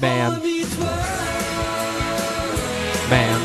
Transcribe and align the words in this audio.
Bam. 0.00 0.40
Bam. 3.10 3.40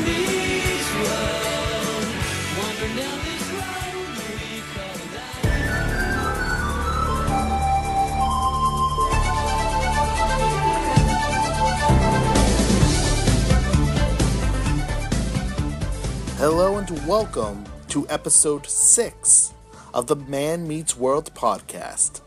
Hello 16.38 16.78
and 16.78 17.06
welcome 17.06 17.66
to 17.90 18.08
episode 18.08 18.66
6 18.66 19.54
of 19.94 20.08
the 20.08 20.16
Man 20.16 20.66
Meets 20.66 20.96
World 20.96 21.34
podcast. 21.34 22.22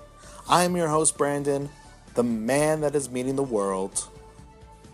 I 0.46 0.64
am 0.64 0.76
your 0.76 0.89
host, 0.89 1.17
Brandon, 1.17 1.71
the 2.13 2.25
man 2.25 2.82
that 2.82 2.95
is 2.95 3.08
meeting 3.08 3.36
the 3.36 3.43
world, 3.43 4.07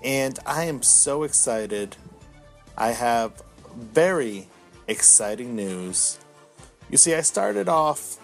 and 0.05 0.39
I 0.45 0.65
am 0.65 0.83
so 0.83 1.23
excited. 1.23 1.97
I 2.77 2.91
have 2.91 3.43
very 3.75 4.47
exciting 4.87 5.57
news. 5.57 6.19
You 6.91 6.99
see, 6.99 7.15
I 7.15 7.23
started 7.23 7.69
off 7.69 8.19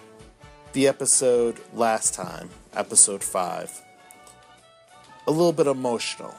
the 0.73 0.87
episode 0.87 1.59
last 1.73 2.13
time, 2.13 2.49
episode 2.73 3.23
5, 3.23 3.81
a 5.27 5.31
little 5.31 5.51
bit 5.51 5.67
emotional. 5.67 6.35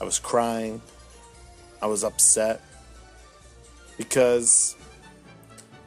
I 0.00 0.04
was 0.04 0.18
crying, 0.18 0.82
I 1.80 1.86
was 1.86 2.02
upset 2.02 2.60
because 3.96 4.76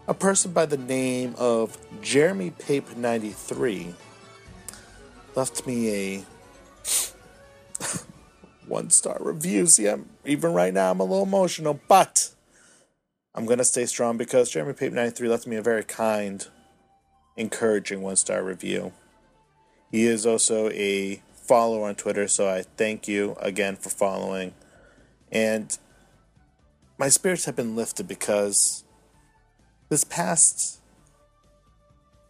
a 0.07 0.13
person 0.13 0.51
by 0.51 0.65
the 0.65 0.77
name 0.77 1.35
of 1.37 1.77
Jeremy 2.01 2.51
Pape 2.51 2.95
93 2.95 3.93
left 5.35 5.67
me 5.67 5.89
a 5.89 6.25
one 8.71 8.89
star 8.89 9.17
review. 9.19 9.67
See, 9.67 9.87
I'm 9.87 10.09
even 10.25 10.53
right 10.53 10.73
now 10.73 10.91
I'm 10.91 10.99
a 10.99 11.03
little 11.03 11.23
emotional, 11.25 11.79
but 11.87 12.33
I'm 13.35 13.45
gonna 13.45 13.65
stay 13.65 13.85
strong 13.85 14.17
because 14.17 14.49
Jeremy 14.49 14.73
Pape 14.73 14.93
93 14.93 15.27
left 15.27 15.45
me 15.45 15.57
a 15.57 15.61
very 15.61 15.83
kind, 15.83 16.47
encouraging 17.37 18.01
one 18.01 18.15
star 18.15 18.43
review. 18.43 18.93
He 19.91 20.05
is 20.05 20.25
also 20.25 20.69
a 20.69 21.21
follower 21.33 21.89
on 21.89 21.95
Twitter, 21.95 22.27
so 22.27 22.47
I 22.47 22.63
thank 22.63 23.07
you 23.07 23.35
again 23.39 23.75
for 23.75 23.89
following. 23.89 24.53
And 25.31 25.77
my 26.97 27.09
spirits 27.09 27.45
have 27.45 27.55
been 27.55 27.75
lifted 27.75 28.07
because 28.07 28.85
this 29.89 30.03
past 30.05 30.79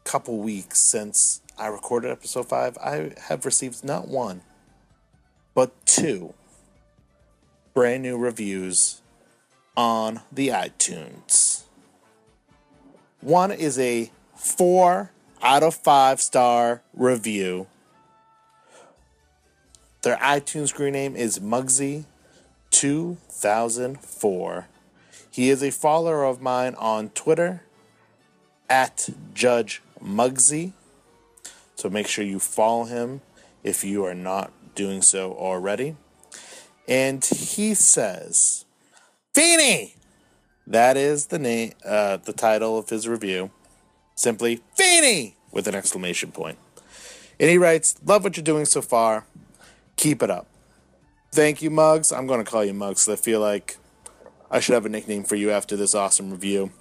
couple 0.04 0.40
weeks 0.40 0.80
since 0.80 1.42
I 1.58 1.68
recorded 1.68 2.10
episode 2.10 2.48
5, 2.50 2.78
I 2.80 3.12
have 3.28 3.46
received 3.46 3.84
not 3.84 4.08
one, 4.08 4.42
but 5.62 5.86
two 5.86 6.34
brand 7.76 8.02
new 8.02 8.18
reviews 8.18 9.00
on 9.78 10.20
the 10.32 10.48
iTunes. 10.48 11.66
One 13.20 13.52
is 13.52 13.78
a 13.78 14.10
4 14.36 15.12
out 15.40 15.62
of 15.62 15.76
5 15.76 16.20
star 16.20 16.82
review. 16.96 17.68
Their 20.02 20.16
iTunes 20.16 20.70
screen 20.70 20.94
name 20.94 21.16
is 21.16 21.38
Mugsy 21.38 22.06
2004. 22.72 24.68
He 25.30 25.52
is 25.52 25.62
a 25.62 25.70
follower 25.70 26.24
of 26.24 26.42
mine 26.42 26.74
on 26.74 27.10
Twitter 27.10 27.62
at 28.68 29.10
Judge 29.36 29.84
Mugsy. 30.04 30.72
So 31.76 31.88
make 31.88 32.08
sure 32.08 32.26
you 32.26 32.40
follow 32.40 32.86
him 32.86 33.22
if 33.64 33.84
you 33.84 34.04
are 34.06 34.16
not 34.16 34.52
doing 34.76 35.02
so 35.02 35.34
already. 35.34 35.96
And 36.88 37.24
he 37.24 37.74
says, 37.74 38.66
Feeny! 39.34 39.96
That 40.68 40.98
is 40.98 41.28
the 41.28 41.40
name, 41.40 41.74
uh, 41.86 42.18
the 42.18 42.34
title 42.34 42.78
of 42.78 42.90
his 42.90 43.08
review. 43.08 43.52
Simply 44.16 44.62
Feeny 44.76 45.36
with 45.52 45.68
an 45.68 45.76
exclamation 45.76 46.32
point. 46.32 46.58
And 47.40 47.50
he 47.50 47.58
writes, 47.58 47.96
Love 48.06 48.24
what 48.24 48.38
you're 48.38 48.44
doing 48.44 48.66
so 48.66 48.82
far. 48.82 49.26
Keep 49.96 50.24
it 50.24 50.30
up. 50.30 50.48
Thank 51.32 51.62
you, 51.62 51.70
Mugs. 51.70 52.12
I'm 52.12 52.28
going 52.28 52.44
to 52.44 52.50
call 52.50 52.64
you 52.64 52.74
Mugs. 52.74 53.08
I 53.08 53.16
feel 53.16 53.40
like 53.40 53.78
I 54.50 54.60
should 54.60 54.74
have 54.74 54.86
a 54.86 54.90
nickname 54.90 55.24
for 55.24 55.36
you 55.36 55.50
after 55.50 55.76
this 55.76 55.96
awesome 55.96 56.30
review. 56.30 56.72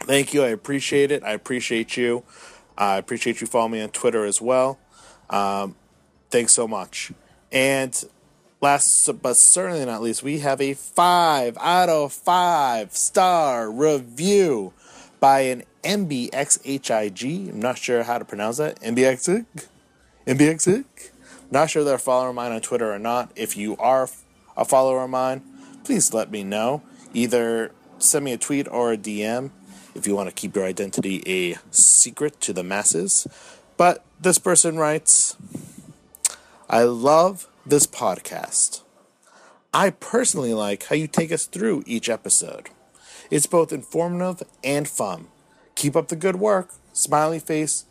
Thank 0.00 0.32
you. 0.32 0.42
I 0.42 0.48
appreciate 0.48 1.10
it. 1.10 1.22
I 1.22 1.32
appreciate 1.32 1.96
you. 1.96 2.24
I 2.78 2.96
appreciate 2.96 3.40
you 3.40 3.46
following 3.46 3.72
me 3.72 3.82
on 3.82 3.90
Twitter 3.90 4.24
as 4.24 4.40
well. 4.40 4.78
Um, 5.30 5.76
thanks 6.36 6.52
so 6.52 6.68
much. 6.68 7.12
And 7.50 8.04
last 8.60 9.08
but 9.22 9.36
certainly 9.38 9.86
not 9.86 10.02
least, 10.02 10.22
we 10.22 10.40
have 10.40 10.60
a 10.60 10.74
five 10.74 11.56
out 11.58 11.88
of 11.88 12.12
five 12.12 12.92
star 12.92 13.70
review 13.70 14.74
by 15.18 15.40
an 15.40 15.64
MBXHIG. 15.82 17.48
I'm 17.48 17.60
not 17.60 17.78
sure 17.78 18.02
how 18.02 18.18
to 18.18 18.26
pronounce 18.26 18.58
that. 18.58 18.78
MBXig? 18.80 19.46
MBXig? 20.26 20.84
Not 21.50 21.70
sure 21.70 21.84
they're 21.84 21.94
a 21.94 21.98
follower 21.98 22.28
of 22.28 22.34
mine 22.34 22.52
on 22.52 22.60
Twitter 22.60 22.92
or 22.92 22.98
not. 22.98 23.32
If 23.34 23.56
you 23.56 23.74
are 23.78 24.06
a 24.58 24.66
follower 24.66 25.04
of 25.04 25.08
mine, 25.08 25.42
please 25.84 26.12
let 26.12 26.30
me 26.30 26.44
know. 26.44 26.82
Either 27.14 27.72
send 27.98 28.26
me 28.26 28.34
a 28.34 28.38
tweet 28.38 28.68
or 28.68 28.92
a 28.92 28.98
DM 28.98 29.52
if 29.94 30.06
you 30.06 30.14
want 30.14 30.28
to 30.28 30.34
keep 30.34 30.54
your 30.54 30.66
identity 30.66 31.22
a 31.26 31.56
secret 31.70 32.42
to 32.42 32.52
the 32.52 32.62
masses. 32.62 33.26
But 33.78 34.04
this 34.20 34.38
person 34.38 34.76
writes 34.76 35.34
I 36.68 36.82
love 36.82 37.46
this 37.64 37.86
podcast. 37.86 38.82
I 39.72 39.90
personally 39.90 40.52
like 40.52 40.86
how 40.86 40.96
you 40.96 41.06
take 41.06 41.30
us 41.30 41.46
through 41.46 41.84
each 41.86 42.08
episode. 42.08 42.70
It's 43.30 43.46
both 43.46 43.72
informative 43.72 44.42
and 44.64 44.88
fun. 44.88 45.28
Keep 45.76 45.94
up 45.94 46.08
the 46.08 46.16
good 46.16 46.36
work. 46.36 46.70
Smiley 46.92 47.38
face. 47.38 47.84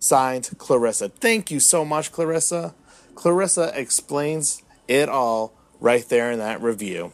Signed, 0.00 0.50
Clarissa. 0.58 1.10
Thank 1.10 1.52
you 1.52 1.60
so 1.60 1.84
much, 1.84 2.10
Clarissa. 2.10 2.74
Clarissa 3.14 3.70
explains 3.78 4.62
it 4.88 5.08
all 5.08 5.52
right 5.78 6.08
there 6.08 6.32
in 6.32 6.40
that 6.40 6.60
review. 6.60 7.12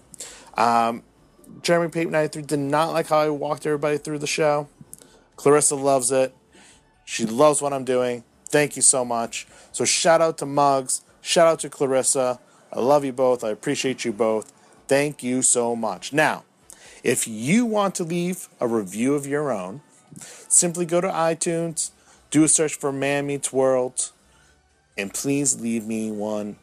Um, 0.55 1.03
Jeremy 1.61 1.91
Pape 1.91 2.09
93 2.09 2.43
did 2.43 2.59
not 2.59 2.93
like 2.93 3.09
how 3.09 3.19
I 3.19 3.29
walked 3.29 3.67
everybody 3.67 3.99
through 3.99 4.21
the 4.21 4.27
show. 4.27 4.69
Clarissa 5.37 5.75
loves 5.75 6.11
it. 6.11 6.35
She 7.05 7.27
loves 7.27 7.61
what 7.61 7.75
I'm 7.75 7.85
doing. 7.85 8.25
Thank 8.49 8.77
you 8.77 8.83
so 8.83 9.05
much. 9.05 9.47
So 9.73 9.85
shout 9.85 10.21
out 10.21 10.39
to 10.39 10.47
Mugs. 10.47 11.03
Shout 11.21 11.47
out 11.47 11.61
to 11.61 11.69
Clarissa. 11.69 12.39
I 12.73 12.81
love 12.81 13.05
you 13.05 13.13
both. 13.13 13.43
I 13.43 13.51
appreciate 13.51 14.05
you 14.05 14.13
both. 14.13 14.53
Thank 14.89 15.23
you 15.23 15.43
so 15.43 15.75
much. 15.75 16.13
Now, 16.13 16.45
if 17.03 17.27
you 17.27 17.67
want 17.67 17.95
to 17.97 18.05
leave 18.05 18.49
a 18.61 18.69
review 18.69 19.15
of 19.15 19.27
your 19.27 19.51
own, 19.53 19.81
simply 20.19 20.87
go 20.87 21.01
to 21.01 21.09
iTunes, 21.09 21.91
do 22.31 22.45
a 22.45 22.49
search 22.49 22.75
for 22.75 22.93
Man 22.93 23.27
Meets 23.27 23.53
World, 23.53 24.13
and 24.97 25.13
please 25.13 25.61
leave 25.61 25.87
me 25.87 26.11
one. 26.11 26.57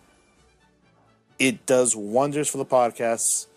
It 1.39 1.65
does 1.65 1.95
wonders 1.95 2.49
for 2.49 2.57
the 2.57 2.65
podcast, 2.65 3.47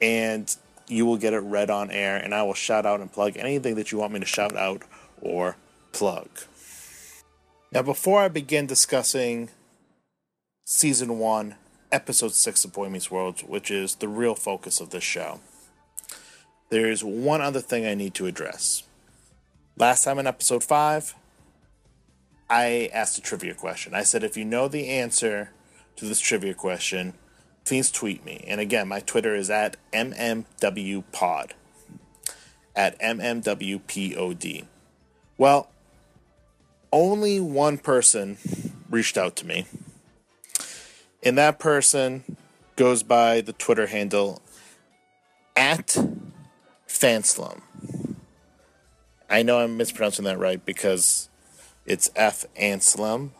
and 0.00 0.54
you 0.88 1.04
will 1.06 1.16
get 1.16 1.32
it 1.32 1.40
read 1.40 1.70
on 1.70 1.90
air, 1.90 2.16
and 2.16 2.34
I 2.34 2.42
will 2.44 2.54
shout 2.54 2.86
out 2.86 3.00
and 3.00 3.12
plug 3.12 3.36
anything 3.36 3.74
that 3.74 3.90
you 3.90 3.98
want 3.98 4.12
me 4.12 4.20
to 4.20 4.26
shout 4.26 4.56
out 4.56 4.82
or 5.20 5.56
plug. 5.92 6.28
Now, 7.72 7.82
before 7.82 8.20
I 8.22 8.28
begin 8.28 8.66
discussing 8.66 9.50
season 10.64 11.18
one, 11.18 11.56
episode 11.90 12.32
six 12.32 12.64
of 12.64 12.72
Boy 12.72 12.88
Meets 12.88 13.10
World, 13.10 13.40
which 13.48 13.70
is 13.70 13.96
the 13.96 14.08
real 14.08 14.34
focus 14.34 14.80
of 14.80 14.90
this 14.90 15.02
show, 15.02 15.40
there's 16.70 17.02
one 17.02 17.40
other 17.40 17.60
thing 17.60 17.84
I 17.84 17.94
need 17.94 18.14
to 18.14 18.26
address. 18.26 18.84
Last 19.76 20.04
time 20.04 20.18
in 20.18 20.26
episode 20.26 20.62
five, 20.62 21.14
I 22.48 22.88
asked 22.92 23.18
a 23.18 23.20
trivia 23.20 23.54
question. 23.54 23.94
I 23.94 24.04
said, 24.04 24.22
if 24.22 24.36
you 24.36 24.44
know 24.44 24.68
the 24.68 24.88
answer 24.88 25.50
to 25.96 26.04
this 26.04 26.20
trivia 26.20 26.54
question, 26.54 27.14
please 27.64 27.90
tweet 27.90 28.24
me. 28.24 28.44
And 28.46 28.60
again, 28.60 28.86
my 28.86 29.00
Twitter 29.00 29.34
is 29.34 29.50
at 29.50 29.76
MMWPod. 29.92 31.50
At 32.76 32.98
MMWPOD. 33.00 34.64
Well, 35.36 35.68
only 36.96 37.38
one 37.38 37.76
person 37.76 38.38
reached 38.88 39.18
out 39.18 39.36
to 39.36 39.46
me. 39.46 39.66
And 41.22 41.36
that 41.36 41.58
person 41.58 42.38
goes 42.74 43.02
by 43.02 43.42
the 43.42 43.52
Twitter 43.52 43.86
handle 43.86 44.40
at 45.54 45.98
Fanslem. 46.88 47.60
I 49.28 49.42
know 49.42 49.58
I'm 49.58 49.76
mispronouncing 49.76 50.24
that 50.24 50.38
right 50.38 50.64
because 50.64 51.28
it's 51.84 52.10
F 52.16 52.46
Anslum. 52.58 53.30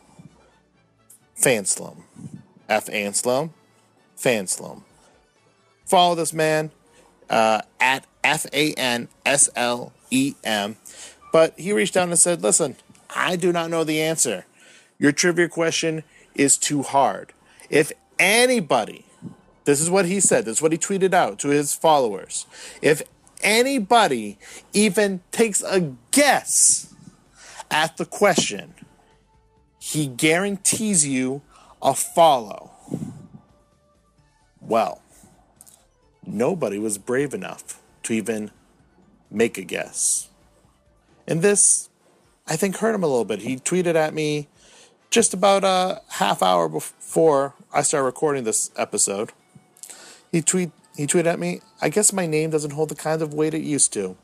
Fanslem. 1.35 2.03
F 2.69 2.85
Anslum. 2.85 3.49
Fanslem. 4.15 4.83
Follow 5.85 6.13
this 6.13 6.31
man 6.31 6.69
uh, 7.27 7.61
at 7.79 8.05
F 8.23 8.45
A 8.53 8.73
N 8.73 9.07
S 9.25 9.49
L 9.55 9.93
E 10.11 10.35
M. 10.43 10.75
But 11.31 11.59
he 11.59 11.73
reached 11.73 11.97
out 11.97 12.07
and 12.07 12.19
said, 12.19 12.43
Listen, 12.43 12.75
I 13.09 13.35
do 13.35 13.51
not 13.51 13.69
know 13.69 13.83
the 13.83 14.01
answer. 14.01 14.45
Your 14.99 15.11
trivia 15.11 15.47
question 15.47 16.03
is 16.35 16.57
too 16.57 16.83
hard. 16.83 17.33
If 17.69 17.91
anybody, 18.19 19.05
this 19.65 19.81
is 19.81 19.89
what 19.89 20.05
he 20.05 20.19
said, 20.19 20.45
this 20.45 20.57
is 20.57 20.61
what 20.61 20.71
he 20.71 20.77
tweeted 20.77 21.13
out 21.13 21.39
to 21.39 21.49
his 21.49 21.73
followers. 21.73 22.45
If 22.81 23.01
anybody 23.41 24.37
even 24.73 25.21
takes 25.31 25.61
a 25.61 25.93
guess 26.11 26.93
at 27.69 27.97
the 27.97 28.05
question, 28.05 28.73
he 29.79 30.07
guarantees 30.07 31.07
you 31.07 31.41
a 31.81 31.93
follow. 31.93 32.71
Well, 34.59 35.01
nobody 36.25 36.77
was 36.77 36.97
brave 36.97 37.33
enough 37.33 37.81
to 38.03 38.13
even 38.13 38.51
make 39.31 39.57
a 39.57 39.63
guess. 39.63 40.29
And 41.27 41.41
this, 41.41 41.89
I 42.47 42.55
think, 42.55 42.77
hurt 42.77 42.95
him 42.95 43.03
a 43.03 43.07
little 43.07 43.25
bit. 43.25 43.41
He 43.41 43.57
tweeted 43.57 43.95
at 43.95 44.13
me 44.13 44.47
just 45.09 45.33
about 45.33 45.63
a 45.63 46.01
half 46.11 46.41
hour 46.41 46.69
before 46.69 47.53
I 47.73 47.81
started 47.81 48.05
recording 48.05 48.43
this 48.43 48.71
episode. 48.77 49.31
He 50.31 50.41
tweet 50.41 50.71
he 50.95 51.05
tweeted 51.05 51.27
at 51.27 51.39
me, 51.39 51.61
I 51.79 51.89
guess 51.89 52.11
my 52.11 52.25
name 52.25 52.49
doesn't 52.49 52.71
hold 52.71 52.89
the 52.89 52.95
kind 52.95 53.21
of 53.21 53.33
weight 53.33 53.53
it 53.53 53.61
used 53.61 53.93
to. 53.93 54.17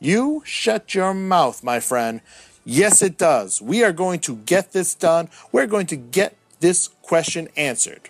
You 0.00 0.42
shut 0.44 0.94
your 0.94 1.12
mouth, 1.12 1.62
my 1.62 1.80
friend. 1.80 2.22
Yes, 2.64 3.02
it 3.02 3.18
does. 3.18 3.60
We 3.60 3.84
are 3.84 3.92
going 3.92 4.20
to 4.20 4.36
get 4.36 4.72
this 4.72 4.94
done. 4.94 5.28
We're 5.52 5.66
going 5.66 5.86
to 5.88 5.96
get 5.96 6.34
this 6.60 6.88
question 7.02 7.48
answered. 7.56 8.08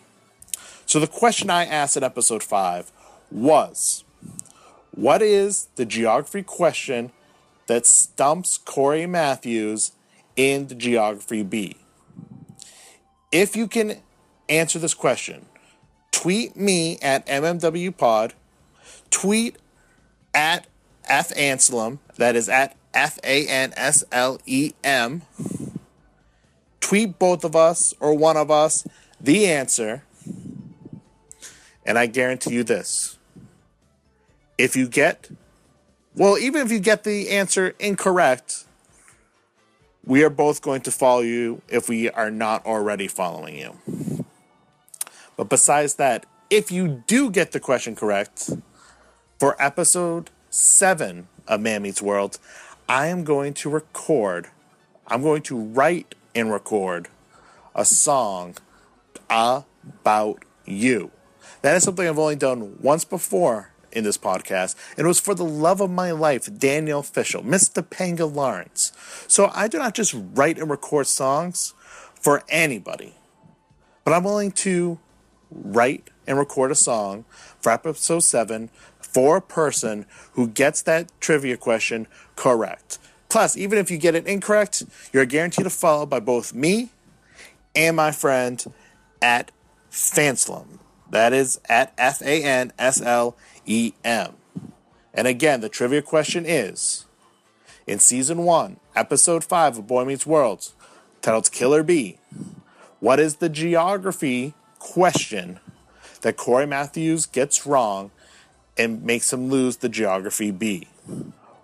So, 0.86 1.00
the 1.00 1.08
question 1.08 1.50
I 1.50 1.64
asked 1.64 1.96
in 1.96 2.04
episode 2.04 2.44
5 2.44 2.92
was 3.32 4.04
What 4.92 5.22
is 5.22 5.68
the 5.74 5.84
geography 5.84 6.44
question 6.44 7.10
that 7.66 7.86
stumps 7.86 8.58
Corey 8.58 9.06
Matthews 9.06 9.92
in 10.36 10.68
the 10.68 10.74
Geography 10.74 11.42
Bee? 11.42 11.76
If 13.32 13.56
you 13.56 13.66
can 13.66 14.00
answer 14.48 14.78
this 14.78 14.94
question, 14.94 15.46
tweet 16.12 16.56
me 16.56 16.98
at 17.02 17.26
MMWPod, 17.26 18.32
tweet 19.10 19.56
at 20.34 20.66
F 21.04 21.32
Anslem, 21.36 21.98
that 22.16 22.36
is 22.36 22.48
at 22.48 22.76
F 22.94 23.18
A 23.22 23.46
N 23.46 23.74
S 23.76 24.04
L 24.10 24.38
E 24.46 24.72
M. 24.82 25.22
Tweet 26.80 27.18
both 27.18 27.44
of 27.44 27.56
us 27.56 27.92
or 28.00 28.14
one 28.14 28.36
of 28.36 28.50
us 28.50 28.86
the 29.20 29.46
answer, 29.46 30.04
and 31.84 31.98
I 31.98 32.06
guarantee 32.06 32.54
you 32.54 32.64
this. 32.64 33.18
If 34.56 34.76
you 34.76 34.88
get, 34.88 35.30
well, 36.16 36.38
even 36.38 36.62
if 36.62 36.72
you 36.72 36.78
get 36.78 37.04
the 37.04 37.30
answer 37.30 37.74
incorrect, 37.78 38.64
we 40.04 40.24
are 40.24 40.30
both 40.30 40.62
going 40.62 40.80
to 40.82 40.90
follow 40.90 41.20
you 41.20 41.60
if 41.68 41.88
we 41.88 42.08
are 42.10 42.30
not 42.30 42.64
already 42.64 43.06
following 43.06 43.58
you. 43.58 44.24
But 45.36 45.50
besides 45.50 45.96
that, 45.96 46.24
if 46.48 46.72
you 46.72 47.04
do 47.06 47.30
get 47.30 47.52
the 47.52 47.60
question 47.60 47.94
correct 47.94 48.50
for 49.38 49.60
episode 49.62 50.30
seven 50.48 51.28
of 51.46 51.60
Man 51.60 51.82
Meets 51.82 52.00
World, 52.00 52.38
I 52.88 53.08
am 53.08 53.24
going 53.24 53.52
to 53.54 53.68
record, 53.68 54.48
I'm 55.06 55.22
going 55.22 55.42
to 55.42 55.58
write 55.58 56.14
and 56.34 56.50
record 56.50 57.08
a 57.74 57.84
song 57.84 58.54
about 59.28 60.44
you. 60.64 61.10
That 61.62 61.76
is 61.76 61.82
something 61.82 62.08
I've 62.08 62.18
only 62.18 62.36
done 62.36 62.78
once 62.80 63.04
before 63.04 63.72
in 63.96 64.04
this 64.04 64.18
podcast, 64.18 64.76
and 64.96 65.06
it 65.06 65.08
was 65.08 65.18
for 65.18 65.34
the 65.34 65.44
love 65.44 65.80
of 65.80 65.90
my 65.90 66.12
life, 66.12 66.48
Danielle 66.58 67.02
Fishel, 67.02 67.42
Mr. 67.42 67.88
Panga 67.88 68.26
Lawrence. 68.26 68.92
So 69.26 69.50
I 69.54 69.68
do 69.68 69.78
not 69.78 69.94
just 69.94 70.14
write 70.34 70.58
and 70.58 70.70
record 70.70 71.06
songs 71.06 71.72
for 72.14 72.44
anybody, 72.48 73.14
but 74.04 74.12
I'm 74.12 74.24
willing 74.24 74.52
to 74.52 74.98
write 75.50 76.10
and 76.26 76.36
record 76.36 76.70
a 76.70 76.74
song 76.74 77.24
for 77.58 77.72
episode 77.72 78.20
7 78.20 78.68
for 79.00 79.38
a 79.38 79.42
person 79.42 80.04
who 80.32 80.48
gets 80.48 80.82
that 80.82 81.10
trivia 81.20 81.56
question 81.56 82.06
correct. 82.36 82.98
Plus, 83.30 83.56
even 83.56 83.78
if 83.78 83.90
you 83.90 83.96
get 83.96 84.14
it 84.14 84.26
incorrect, 84.26 84.84
you're 85.12 85.24
guaranteed 85.24 85.64
to 85.64 85.70
follow 85.70 86.04
by 86.04 86.20
both 86.20 86.52
me 86.52 86.90
and 87.74 87.96
my 87.96 88.12
friend 88.12 88.72
at 89.22 89.50
Fanslem. 89.90 90.78
That 91.10 91.32
is 91.32 91.60
at 91.68 91.92
F 91.96 92.20
A 92.22 92.42
N 92.42 92.72
S 92.78 93.00
L 93.00 93.36
E 93.66 93.92
M. 94.04 94.34
And 95.12 95.26
again, 95.26 95.60
the 95.60 95.68
trivia 95.68 96.02
question 96.02 96.44
is 96.46 97.04
in 97.86 97.98
season 97.98 98.44
one, 98.44 98.78
episode 98.94 99.44
five 99.44 99.78
of 99.78 99.86
Boy 99.86 100.04
Meets 100.04 100.26
World, 100.26 100.72
titled 101.22 101.50
Killer 101.52 101.82
Bee, 101.82 102.18
what 103.00 103.20
is 103.20 103.36
the 103.36 103.48
geography 103.48 104.54
question 104.78 105.60
that 106.22 106.36
Corey 106.36 106.66
Matthews 106.66 107.26
gets 107.26 107.66
wrong 107.66 108.10
and 108.76 109.02
makes 109.04 109.32
him 109.32 109.48
lose 109.48 109.78
the 109.78 109.88
geography 109.88 110.50
bee? 110.50 110.88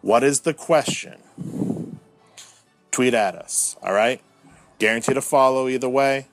What 0.00 0.22
is 0.22 0.40
the 0.40 0.55
question? 0.55 1.19
Tweet 2.90 3.14
at 3.14 3.34
us, 3.34 3.76
all 3.82 3.93
right? 3.93 4.20
Guaranteed 4.78 5.14
to 5.14 5.22
follow 5.22 5.69
either 5.69 5.88
way. 5.88 6.26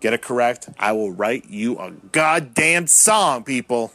Get 0.00 0.12
it 0.12 0.22
correct. 0.22 0.68
I 0.78 0.92
will 0.92 1.12
write 1.12 1.48
you 1.48 1.78
a 1.78 1.90
goddamn 1.90 2.88
song, 2.88 3.44
people. 3.44 3.90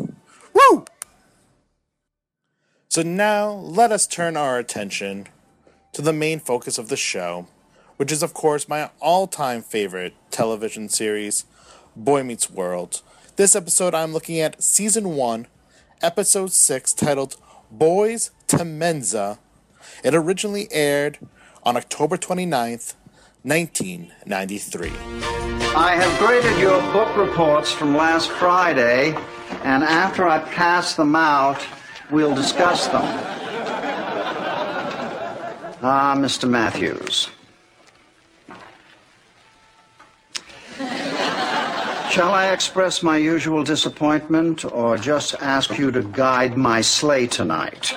So 2.97 3.03
now 3.03 3.51
let 3.51 3.91
us 3.91 4.07
turn 4.07 4.35
our 4.35 4.57
attention 4.57 5.27
to 5.94 6.01
the 6.01 6.11
main 6.11 6.39
focus 6.39 6.79
of 6.79 6.89
the 6.89 6.97
show, 6.97 7.45
which 7.97 8.11
is, 8.11 8.23
of 8.23 8.33
course, 8.33 8.67
my 8.67 8.89
all 8.99 9.27
time 9.27 9.61
favorite 9.61 10.15
television 10.31 10.89
series, 10.89 11.45
Boy 11.95 12.23
Meets 12.23 12.49
World. 12.49 13.03
This 13.35 13.55
episode, 13.55 13.94
I'm 13.94 14.13
looking 14.13 14.39
at 14.39 14.63
season 14.63 15.15
one, 15.15 15.45
episode 16.01 16.53
six, 16.53 16.91
titled 16.91 17.38
Boys 17.69 18.31
II 18.51 18.63
Mensa. 18.65 19.38
It 20.03 20.15
originally 20.15 20.67
aired 20.71 21.19
on 21.61 21.77
October 21.77 22.17
29th, 22.17 22.95
1993. 23.44 24.89
I 25.75 25.95
have 25.95 26.19
graded 26.19 26.57
your 26.59 26.81
book 26.91 27.15
reports 27.15 27.71
from 27.71 27.95
last 27.95 28.31
Friday, 28.31 29.13
and 29.63 29.83
after 29.83 30.27
I 30.27 30.39
pass 30.39 30.95
them 30.95 31.15
out, 31.15 31.63
we'll 32.12 32.36
discuss 32.36 32.88
them. 32.88 33.04
Ah, 35.81 36.15
Mr. 36.18 36.50
Matthews. 36.50 37.30
Shall 42.09 42.33
I 42.33 42.52
express 42.52 43.04
my 43.04 43.18
usual 43.18 43.64
disappointment 43.64 44.66
or 44.66 44.97
just 44.97 45.35
ask 45.35 45.78
you 45.78 45.92
to 45.92 46.02
guide 46.02 46.57
my 46.57 46.81
sleigh 46.81 47.28
tonight? 47.28 47.95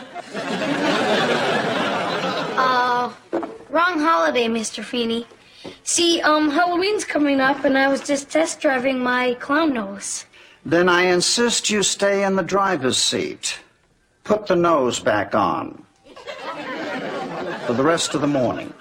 Uh, 2.55 3.11
wrong 3.71 3.99
holiday, 3.99 4.47
Mr. 4.47 4.85
Feeny. 4.85 5.27
See, 5.85 6.21
um, 6.21 6.51
Halloween's 6.51 7.05
coming 7.07 7.41
up, 7.41 7.65
and 7.65 7.79
I 7.79 7.89
was 7.89 8.03
just 8.03 8.29
test 8.29 8.61
driving 8.61 8.99
my 8.99 9.35
clown 9.41 9.73
nose. 9.73 10.27
Then 10.67 10.91
I 10.91 11.03
insist 11.05 11.71
you 11.71 11.83
stay 11.83 12.23
in 12.25 12.37
the 12.37 12.43
driver's 12.43 12.99
seat. 12.99 13.59
Put 14.25 14.47
the 14.47 14.57
nose 14.57 15.01
back 15.01 15.35
on. 15.35 15.85
For 17.67 17.73
the 17.75 17.83
rest 17.83 18.15
of 18.15 18.21
the 18.21 18.27
morning. 18.27 18.73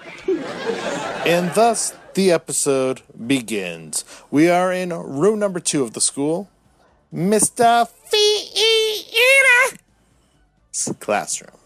And 1.26 1.52
thus, 1.54 1.94
the 2.14 2.32
episode 2.32 3.02
begins. 3.26 4.04
We 4.30 4.48
are 4.50 4.72
in 4.72 4.90
room 4.90 5.38
number 5.38 5.60
two 5.60 5.82
of 5.82 5.92
the 5.92 6.00
school, 6.00 6.48
Mr. 7.12 7.88
Feeny's 7.88 9.78
classroom. 10.98 11.56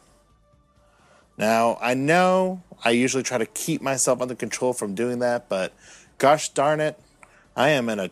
Now, 1.37 1.79
I 1.81 1.95
know 1.95 2.63
I 2.85 2.91
usually 2.91 3.23
try 3.23 3.39
to 3.39 3.47
keep 3.47 3.81
myself 3.83 4.21
under 4.21 4.35
control 4.35 4.73
from 4.73 4.95
doing 4.95 5.21
that, 5.21 5.49
but 5.49 5.73
gosh 6.19 6.51
darn 6.51 6.81
it, 6.81 6.99
I 7.57 7.71
am 7.71 7.89
in 7.89 7.99
a 7.99 8.11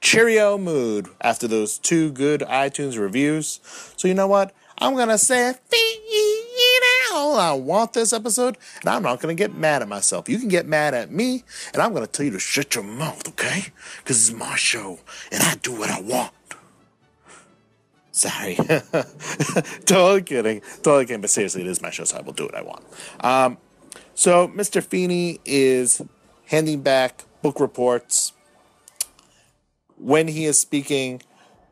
cheerio 0.00 0.58
mood 0.58 1.08
after 1.20 1.46
those 1.46 1.78
two 1.78 2.12
good 2.12 2.40
iTunes 2.40 2.98
reviews. 2.98 3.60
So, 3.96 4.08
you 4.08 4.14
know 4.14 4.26
what? 4.26 4.54
I'm 4.78 4.96
to 5.08 5.18
say 5.18 5.54
all 7.12 7.36
I 7.38 7.52
want 7.52 7.92
this 7.92 8.12
episode, 8.12 8.56
and 8.80 8.88
I'm 8.88 9.02
not 9.02 9.20
to 9.36 9.38
get 9.38 9.54
mad 9.54 9.82
at 9.82 9.88
myself. 9.88 10.28
You 10.28 10.38
can 10.38 10.48
get 10.48 10.66
mad 10.66 10.94
at 10.94 11.10
me, 11.10 11.44
and 11.72 11.82
I'm 11.82 11.92
to 12.04 12.10
tell 12.10 12.24
you 12.24 12.32
to 12.32 12.38
shut 12.38 12.74
your 12.74 12.84
mouth, 12.84 13.26
okay? 13.28 13.66
Because 13.98 14.28
it's 14.30 14.38
my 14.38 14.56
show, 14.56 15.00
and 15.30 15.42
I 15.42 15.56
do 15.56 15.72
what 15.72 15.90
I 15.90 16.00
want. 16.00 16.32
Sorry. 18.12 18.54
totally 19.86 20.22
kidding. 20.22 20.60
Totally 20.82 21.06
kidding. 21.06 21.20
But 21.20 21.30
seriously, 21.30 21.62
it 21.62 21.68
is 21.68 21.80
my 21.80 21.90
show, 21.90 22.04
so 22.04 22.18
I 22.18 22.22
will 22.22 22.32
do 22.32 22.44
what 22.44 22.54
I 22.54 22.62
want. 22.62 22.84
Um, 23.20 23.58
so, 24.14 24.48
Mr. 24.48 24.82
Feeny 24.82 25.40
is 25.44 26.02
handing 26.46 26.82
back 26.82 27.24
book 27.42 27.60
reports. 27.60 28.32
When 30.00 30.28
he 30.28 30.46
is 30.46 30.58
speaking, 30.58 31.20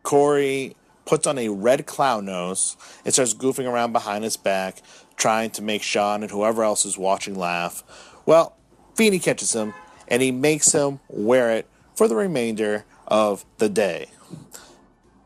Corey 0.02 0.76
puts 1.06 1.26
on 1.26 1.38
a 1.38 1.49
red 1.49 1.87
clown 1.87 2.26
nose 2.26 2.76
and 3.02 3.14
starts 3.14 3.32
goofing 3.32 3.66
around 3.66 3.92
behind 3.92 4.23
his 4.23 4.37
back, 4.37 4.82
trying 5.16 5.49
to 5.52 5.62
make 5.62 5.82
Shawn 5.82 6.23
and 6.23 6.30
whoever 6.30 6.62
else 6.62 6.85
is 6.85 6.99
watching 6.99 7.35
laugh. 7.35 7.82
Well, 8.26 8.54
Feeny 8.97 9.18
catches 9.18 9.54
him 9.54 9.73
and 10.08 10.20
he 10.20 10.30
makes 10.30 10.73
him 10.73 11.00
wear 11.08 11.52
it 11.52 11.66
for 11.97 12.06
the 12.06 12.16
remainder 12.16 12.85
of 13.06 13.47
the 13.56 13.70
day. 13.70 14.08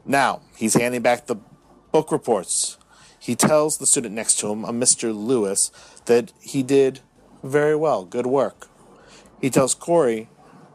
Now, 0.05 0.43
he's 0.57 0.75
handing 0.75 1.03
back 1.03 1.27
the 1.27 1.37
book 1.91 2.13
reports. 2.13 2.79
He 3.19 3.35
tells 3.35 3.79
the 3.79 3.87
student 3.87 4.15
next 4.15 4.39
to 4.41 4.53
him, 4.53 4.65
a 4.65 4.73
Mr. 4.73 5.13
Lewis, 5.13 5.73
that 6.05 6.33
he 6.41 6.63
did 6.63 7.01
very 7.43 7.75
well, 7.75 8.05
good 8.05 8.27
work. 8.27 8.69
He 9.41 9.51
tells 9.51 9.75
Corey, 9.75 10.29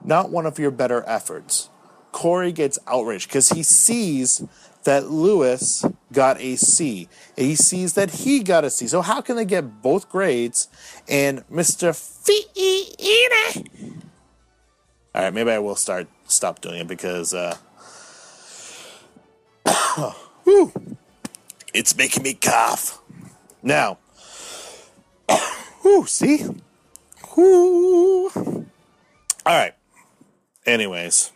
not 0.03 0.29
one 0.29 0.45
of 0.45 0.59
your 0.59 0.71
better 0.71 1.05
efforts. 1.07 1.69
Corey 2.11 2.51
gets 2.51 2.79
outraged 2.87 3.29
because 3.29 3.49
he 3.49 3.63
sees 3.63 4.43
that 4.83 5.09
Lewis 5.09 5.85
got 6.13 6.39
a 6.39 6.55
C. 6.55 7.09
He 7.35 7.55
sees 7.55 7.93
that 7.93 8.09
he 8.09 8.39
got 8.41 8.63
a 8.63 8.69
C. 8.69 8.87
So 8.87 9.01
how 9.01 9.21
can 9.21 9.35
they 9.35 9.45
get 9.45 9.81
both 9.81 10.09
grades 10.09 10.69
and 11.07 11.47
Mr. 11.49 11.93
Feeny? 11.93 12.95
All 15.13 15.23
right, 15.23 15.33
maybe 15.33 15.51
I 15.51 15.59
will 15.59 15.75
start 15.75 16.07
stop 16.27 16.61
doing 16.61 16.81
it 16.81 16.87
because 16.87 17.33
uh, 17.33 17.57
whew, 20.43 20.71
it's 21.73 21.97
making 21.97 22.23
me 22.23 22.33
cough. 22.33 23.01
Now, 23.63 23.97
whew, 25.81 26.05
see, 26.05 26.45
whew. 27.33 28.31
All 28.35 28.65
right. 29.45 29.73
Anyways, 30.65 31.31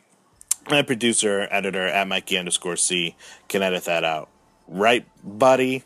my 0.69 0.81
producer, 0.81 1.47
editor 1.51 1.87
at 1.87 2.07
Mikey 2.07 2.37
underscore 2.37 2.75
C 2.75 3.15
can 3.47 3.61
edit 3.61 3.85
that 3.85 4.03
out. 4.03 4.29
Right, 4.67 5.05
buddy? 5.23 5.83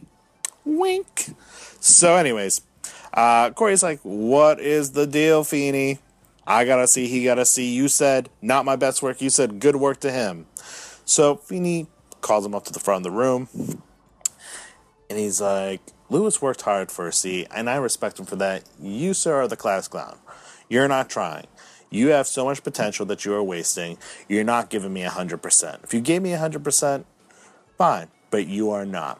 Wink. 0.63 1.34
So, 1.79 2.15
anyways, 2.15 2.62
uh, 3.13 3.51
Corey's 3.51 3.84
like, 3.84 4.00
What 4.01 4.60
is 4.60 4.91
the 4.91 5.08
deal, 5.08 5.44
Feeny? 5.44 6.00
I 6.48 6.65
gotta 6.65 6.88
see, 6.88 7.08
he 7.08 7.24
gotta 7.24 7.46
see. 7.46 7.74
You 7.74 7.88
said, 7.88 8.29
Not 8.41 8.65
my 8.65 8.75
best 8.75 9.01
work. 9.01 9.22
You 9.22 9.29
said, 9.29 9.60
Good 9.60 9.77
work 9.77 10.00
to 10.01 10.12
him. 10.12 10.48
So, 11.05 11.36
Feeny 11.36 11.88
calls 12.22 12.46
him 12.46 12.55
up 12.55 12.65
to 12.65 12.74
the 12.74 12.79
front 12.79 13.05
of 13.05 13.12
the 13.12 13.17
room. 13.17 13.48
And 15.10 15.20
he's 15.20 15.39
like, 15.39 15.82
Lewis 16.10 16.41
worked 16.41 16.62
hard 16.62 16.91
for 16.91 17.08
a 17.08 17.13
C, 17.13 17.48
and 17.50 17.70
I 17.70 17.77
respect 17.77 18.20
him 18.20 18.25
for 18.25 18.36
that. 18.36 18.63
You, 18.79 19.13
sir, 19.13 19.41
are 19.41 19.48
the 19.48 19.55
class 19.55 19.88
clown. 19.88 20.17
You're 20.70 20.88
not 20.88 21.10
trying. 21.10 21.48
You 21.89 22.10
have 22.10 22.27
so 22.27 22.46
much 22.46 22.63
potential 22.63 23.06
that 23.08 23.25
you 23.25 23.34
are 23.34 23.44
wasting. 23.44 23.98
You're 24.27 24.44
not 24.44 24.70
giving 24.70 24.94
me 24.94 25.04
100%. 25.04 25.84
If 25.84 25.94
you 25.94 26.01
gave 26.01 26.22
me 26.22 26.32
100%, 26.32 27.06
fine, 27.77 28.08
but 28.32 28.48
you 28.48 28.72
are 28.72 28.86
not. 28.86 29.20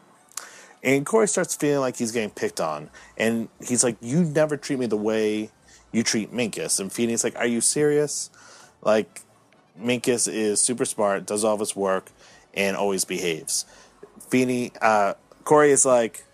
And 0.82 1.04
Corey 1.04 1.26
starts 1.26 1.54
feeling 1.54 1.80
like 1.80 1.96
he's 1.96 2.12
getting 2.12 2.30
picked 2.30 2.60
on. 2.60 2.90
And 3.16 3.48
he's 3.60 3.82
like, 3.82 3.96
You 4.00 4.24
never 4.24 4.56
treat 4.56 4.78
me 4.78 4.86
the 4.86 4.96
way 4.96 5.50
you 5.92 6.02
treat 6.02 6.32
Minkus. 6.32 6.78
And 6.78 6.92
Feeny's 6.92 7.24
like, 7.24 7.36
Are 7.36 7.46
you 7.46 7.60
serious? 7.60 8.30
Like, 8.82 9.22
Minkus 9.80 10.32
is 10.32 10.60
super 10.60 10.84
smart, 10.84 11.26
does 11.26 11.44
all 11.44 11.54
of 11.54 11.60
his 11.60 11.74
work, 11.74 12.10
and 12.54 12.76
always 12.76 13.04
behaves. 13.04 13.64
Feeny, 14.28 14.72
uh, 14.80 15.14
Corey 15.44 15.70
is 15.70 15.84
like, 15.84 16.24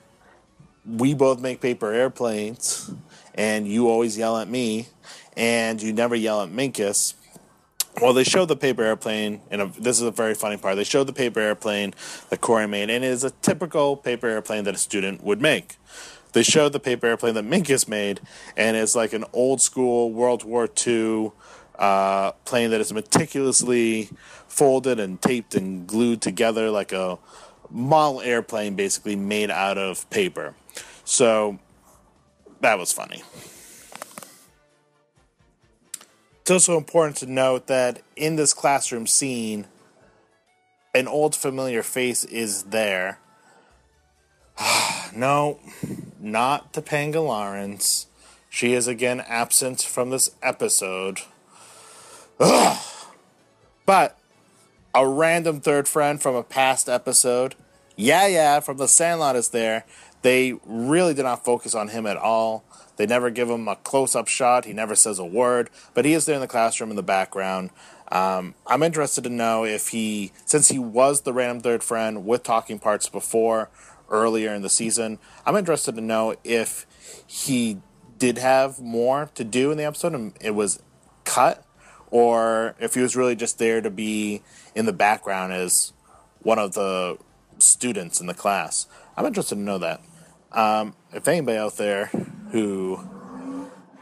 We 0.84 1.14
both 1.14 1.40
make 1.40 1.60
paper 1.60 1.92
airplanes, 1.92 2.92
and 3.34 3.66
you 3.66 3.88
always 3.88 4.18
yell 4.18 4.36
at 4.36 4.48
me 4.48 4.88
and 5.36 5.80
you 5.82 5.92
never 5.92 6.14
yell 6.14 6.42
at 6.42 6.50
Minkus. 6.50 7.14
Well, 8.00 8.14
they 8.14 8.24
showed 8.24 8.48
the 8.48 8.56
paper 8.56 8.82
airplane, 8.82 9.42
and 9.50 9.74
this 9.74 10.00
is 10.00 10.02
a 10.02 10.10
very 10.10 10.34
funny 10.34 10.56
part. 10.56 10.76
They 10.76 10.84
showed 10.84 11.06
the 11.06 11.12
paper 11.12 11.40
airplane 11.40 11.94
that 12.30 12.40
Corey 12.40 12.66
made, 12.66 12.88
and 12.88 13.04
it 13.04 13.10
is 13.10 13.22
a 13.22 13.30
typical 13.30 13.96
paper 13.96 14.26
airplane 14.26 14.64
that 14.64 14.74
a 14.74 14.78
student 14.78 15.22
would 15.22 15.42
make. 15.42 15.76
They 16.32 16.42
showed 16.42 16.72
the 16.72 16.80
paper 16.80 17.06
airplane 17.06 17.34
that 17.34 17.44
Minkus 17.44 17.86
made, 17.86 18.20
and 18.56 18.76
it's 18.76 18.94
like 18.94 19.12
an 19.12 19.24
old 19.34 19.60
school 19.60 20.10
World 20.10 20.44
War 20.44 20.68
II 20.86 21.32
uh, 21.78 22.32
plane 22.44 22.70
that 22.70 22.80
is 22.80 22.92
meticulously 22.92 24.08
folded 24.48 24.98
and 24.98 25.20
taped 25.20 25.54
and 25.54 25.86
glued 25.86 26.22
together 26.22 26.70
like 26.70 26.92
a 26.92 27.18
model 27.70 28.20
airplane, 28.22 28.74
basically 28.74 29.16
made 29.16 29.50
out 29.50 29.76
of 29.76 30.08
paper. 30.08 30.54
So 31.04 31.58
that 32.60 32.78
was 32.78 32.92
funny. 32.92 33.22
It's 36.42 36.50
also 36.50 36.76
important 36.76 37.18
to 37.18 37.26
note 37.26 37.68
that 37.68 38.02
in 38.16 38.34
this 38.34 38.52
classroom 38.52 39.06
scene, 39.06 39.66
an 40.92 41.06
old 41.06 41.36
familiar 41.36 41.84
face 41.84 42.24
is 42.24 42.64
there. 42.64 43.20
no, 45.14 45.60
not 46.18 46.72
Topanga 46.72 47.24
Lawrence. 47.24 48.08
She 48.50 48.72
is 48.72 48.88
again 48.88 49.20
absent 49.20 49.82
from 49.82 50.10
this 50.10 50.32
episode. 50.42 51.20
Ugh. 52.40 52.78
But 53.84 54.16
a 54.94 55.06
random 55.06 55.60
third 55.60 55.88
friend 55.88 56.22
from 56.22 56.36
a 56.36 56.44
past 56.44 56.88
episode, 56.88 57.56
yeah, 57.96 58.26
yeah, 58.26 58.60
from 58.60 58.76
the 58.76 58.88
Sandlot 58.88 59.36
is 59.36 59.50
there. 59.50 59.84
They 60.22 60.54
really 60.64 61.14
did 61.14 61.24
not 61.24 61.44
focus 61.44 61.74
on 61.74 61.88
him 61.88 62.06
at 62.06 62.16
all. 62.16 62.64
They 62.96 63.06
never 63.06 63.30
give 63.30 63.50
him 63.50 63.66
a 63.66 63.76
close 63.76 64.14
up 64.14 64.28
shot. 64.28 64.64
He 64.64 64.72
never 64.72 64.94
says 64.94 65.18
a 65.18 65.24
word, 65.24 65.70
but 65.94 66.04
he 66.04 66.12
is 66.12 66.26
there 66.26 66.36
in 66.36 66.40
the 66.40 66.46
classroom 66.46 66.90
in 66.90 66.96
the 66.96 67.02
background. 67.02 67.70
Um, 68.12 68.54
I'm 68.66 68.82
interested 68.82 69.24
to 69.24 69.30
know 69.30 69.64
if 69.64 69.88
he, 69.88 70.32
since 70.44 70.68
he 70.68 70.78
was 70.78 71.22
the 71.22 71.32
random 71.32 71.60
third 71.60 71.82
friend 71.82 72.26
with 72.26 72.42
talking 72.42 72.78
parts 72.78 73.08
before, 73.08 73.70
earlier 74.12 74.54
in 74.54 74.62
the 74.62 74.68
season, 74.68 75.18
I'm 75.44 75.56
interested 75.56 75.96
to 75.96 76.00
know 76.00 76.36
if 76.44 76.86
he 77.26 77.80
did 78.18 78.38
have 78.38 78.78
more 78.80 79.30
to 79.34 79.42
do 79.42 79.72
in 79.72 79.78
the 79.78 79.84
episode 79.84 80.14
and 80.14 80.34
it 80.40 80.52
was 80.52 80.80
cut, 81.24 81.64
or 82.10 82.76
if 82.78 82.94
he 82.94 83.00
was 83.00 83.16
really 83.16 83.34
just 83.34 83.58
there 83.58 83.80
to 83.80 83.90
be 83.90 84.42
in 84.74 84.86
the 84.86 84.92
background 84.92 85.52
as 85.52 85.92
one 86.42 86.58
of 86.58 86.74
the 86.74 87.16
students 87.62 88.20
in 88.20 88.26
the 88.26 88.34
class. 88.34 88.86
I'm 89.16 89.26
interested 89.26 89.56
to 89.56 89.60
know 89.60 89.78
that. 89.78 90.00
Um, 90.52 90.94
if 91.12 91.26
anybody 91.28 91.58
out 91.58 91.76
there 91.76 92.06
who 92.50 93.00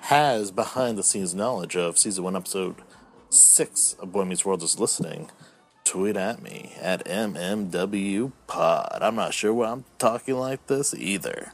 has 0.02 0.50
behind 0.50 0.98
the 0.98 1.02
scenes 1.02 1.34
knowledge 1.34 1.76
of 1.76 1.98
season 1.98 2.24
one, 2.24 2.36
episode 2.36 2.76
six 3.28 3.94
of 4.00 4.12
Boy 4.12 4.24
Meets 4.24 4.44
World 4.44 4.62
is 4.62 4.80
listening, 4.80 5.30
tweet 5.84 6.16
at 6.16 6.42
me 6.42 6.72
at 6.80 7.04
MMW 7.04 8.32
Pod. 8.46 8.98
I'm 9.00 9.14
not 9.14 9.34
sure 9.34 9.54
why 9.54 9.70
I'm 9.70 9.84
talking 9.98 10.36
like 10.36 10.66
this 10.66 10.94
either. 10.94 11.52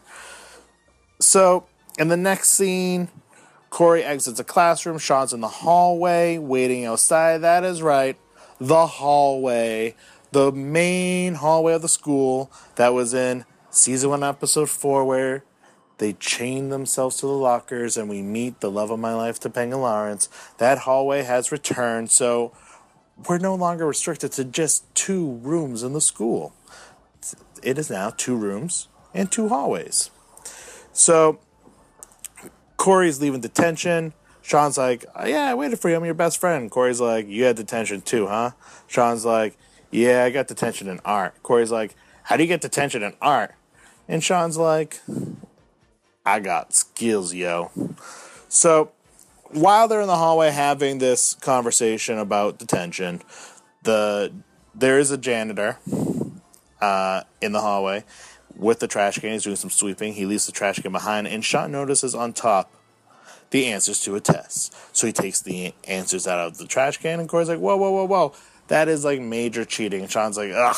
So, 1.20 1.66
in 1.98 2.08
the 2.08 2.16
next 2.16 2.50
scene, 2.50 3.08
Corey 3.70 4.04
exits 4.04 4.40
a 4.40 4.44
classroom. 4.44 4.98
Shawn's 4.98 5.32
in 5.32 5.40
the 5.40 5.48
hallway 5.48 6.38
waiting 6.38 6.84
outside. 6.84 7.38
That 7.38 7.64
is 7.64 7.82
right, 7.82 8.16
the 8.60 8.86
hallway, 8.86 9.94
the 10.36 10.52
main 10.52 11.32
hallway 11.36 11.72
of 11.72 11.80
the 11.80 11.88
school 11.88 12.52
that 12.74 12.92
was 12.92 13.14
in 13.14 13.46
season 13.70 14.10
one, 14.10 14.22
episode 14.22 14.68
four, 14.68 15.02
where 15.02 15.42
they 15.96 16.12
chain 16.12 16.68
themselves 16.68 17.16
to 17.16 17.26
the 17.26 17.32
lockers 17.32 17.96
and 17.96 18.06
we 18.06 18.20
meet 18.20 18.60
the 18.60 18.70
love 18.70 18.90
of 18.90 18.98
my 18.98 19.14
life, 19.14 19.40
Topanga 19.40 19.80
Lawrence. 19.80 20.28
That 20.58 20.80
hallway 20.80 21.22
has 21.22 21.50
returned, 21.50 22.10
so 22.10 22.52
we're 23.26 23.38
no 23.38 23.54
longer 23.54 23.86
restricted 23.86 24.30
to 24.32 24.44
just 24.44 24.94
two 24.94 25.36
rooms 25.36 25.82
in 25.82 25.94
the 25.94 26.02
school. 26.02 26.52
It 27.62 27.78
is 27.78 27.88
now 27.88 28.10
two 28.10 28.36
rooms 28.36 28.88
and 29.14 29.32
two 29.32 29.48
hallways. 29.48 30.10
So 30.92 31.38
Corey's 32.76 33.22
leaving 33.22 33.40
detention. 33.40 34.12
Shawn's 34.42 34.76
like, 34.76 35.06
oh, 35.14 35.24
Yeah, 35.24 35.44
I 35.44 35.54
waited 35.54 35.78
for 35.78 35.88
you. 35.88 35.96
I'm 35.96 36.04
your 36.04 36.12
best 36.12 36.38
friend. 36.38 36.70
Corey's 36.70 37.00
like, 37.00 37.26
You 37.26 37.44
had 37.44 37.56
detention 37.56 38.02
too, 38.02 38.26
huh? 38.26 38.50
Shawn's 38.86 39.24
like, 39.24 39.56
Yeah, 39.96 40.24
I 40.24 40.30
got 40.30 40.46
detention 40.46 40.88
in 40.88 41.00
art. 41.06 41.42
Corey's 41.42 41.70
like, 41.70 41.96
How 42.24 42.36
do 42.36 42.42
you 42.42 42.48
get 42.48 42.60
detention 42.60 43.02
in 43.02 43.14
art? 43.22 43.54
And 44.06 44.22
Shawn's 44.22 44.58
like, 44.58 45.00
I 46.26 46.38
got 46.38 46.74
skills, 46.74 47.32
yo. 47.32 47.70
So 48.46 48.92
while 49.52 49.88
they're 49.88 50.02
in 50.02 50.06
the 50.06 50.16
hallway 50.16 50.50
having 50.50 50.98
this 50.98 51.32
conversation 51.32 52.18
about 52.18 52.58
detention, 52.58 53.22
the 53.84 54.34
there 54.74 54.98
is 54.98 55.10
a 55.10 55.16
janitor 55.16 55.78
uh, 56.82 57.22
in 57.40 57.52
the 57.52 57.62
hallway 57.62 58.04
with 58.54 58.80
the 58.80 58.86
trash 58.88 59.18
can. 59.18 59.32
He's 59.32 59.44
doing 59.44 59.56
some 59.56 59.70
sweeping. 59.70 60.12
He 60.12 60.26
leaves 60.26 60.44
the 60.44 60.52
trash 60.52 60.78
can 60.78 60.92
behind, 60.92 61.26
and 61.26 61.42
Shawn 61.42 61.72
notices 61.72 62.14
on 62.14 62.34
top 62.34 62.70
the 63.48 63.66
answers 63.66 64.00
to 64.00 64.14
a 64.14 64.20
test. 64.20 64.76
So 64.94 65.06
he 65.06 65.12
takes 65.14 65.40
the 65.40 65.72
answers 65.84 66.26
out 66.26 66.38
of 66.38 66.58
the 66.58 66.66
trash 66.66 66.98
can, 66.98 67.18
and 67.18 67.30
Corey's 67.30 67.48
like, 67.48 67.60
"Whoa, 67.60 67.78
whoa, 67.78 67.92
whoa, 67.92 68.04
whoa! 68.04 68.34
That 68.68 68.88
is 68.88 69.04
like 69.04 69.20
major 69.20 69.64
cheating." 69.64 70.06
Shawn's 70.08 70.36
like, 70.36 70.52
"Ugh, 70.52 70.76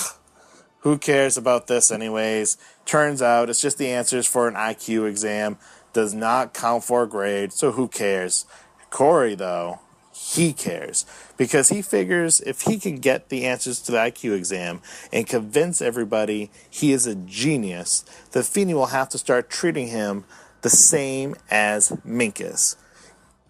who 0.80 0.98
cares 0.98 1.36
about 1.36 1.66
this, 1.66 1.90
anyways? 1.90 2.56
Turns 2.84 3.20
out 3.20 3.50
it's 3.50 3.60
just 3.60 3.78
the 3.78 3.88
answers 3.88 4.26
for 4.26 4.48
an 4.48 4.54
IQ 4.54 5.06
exam. 5.06 5.58
Does 5.92 6.14
not 6.14 6.54
count 6.54 6.84
for 6.84 7.02
a 7.02 7.08
grade, 7.08 7.52
so 7.52 7.72
who 7.72 7.88
cares? 7.88 8.44
Corey, 8.90 9.34
though, 9.34 9.80
he 10.12 10.52
cares 10.52 11.04
because 11.36 11.68
he 11.68 11.82
figures 11.82 12.40
if 12.40 12.62
he 12.62 12.78
can 12.78 12.96
get 12.96 13.28
the 13.28 13.46
answers 13.46 13.80
to 13.80 13.92
the 13.92 13.98
IQ 13.98 14.36
exam 14.36 14.80
and 15.12 15.26
convince 15.26 15.80
everybody 15.80 16.50
he 16.68 16.92
is 16.92 17.06
a 17.06 17.14
genius, 17.14 18.04
the 18.32 18.42
Feeny 18.42 18.74
will 18.74 18.86
have 18.86 19.08
to 19.10 19.18
start 19.18 19.50
treating 19.50 19.88
him 19.88 20.24
the 20.62 20.70
same 20.70 21.36
as 21.50 21.90
Minkus. 22.06 22.76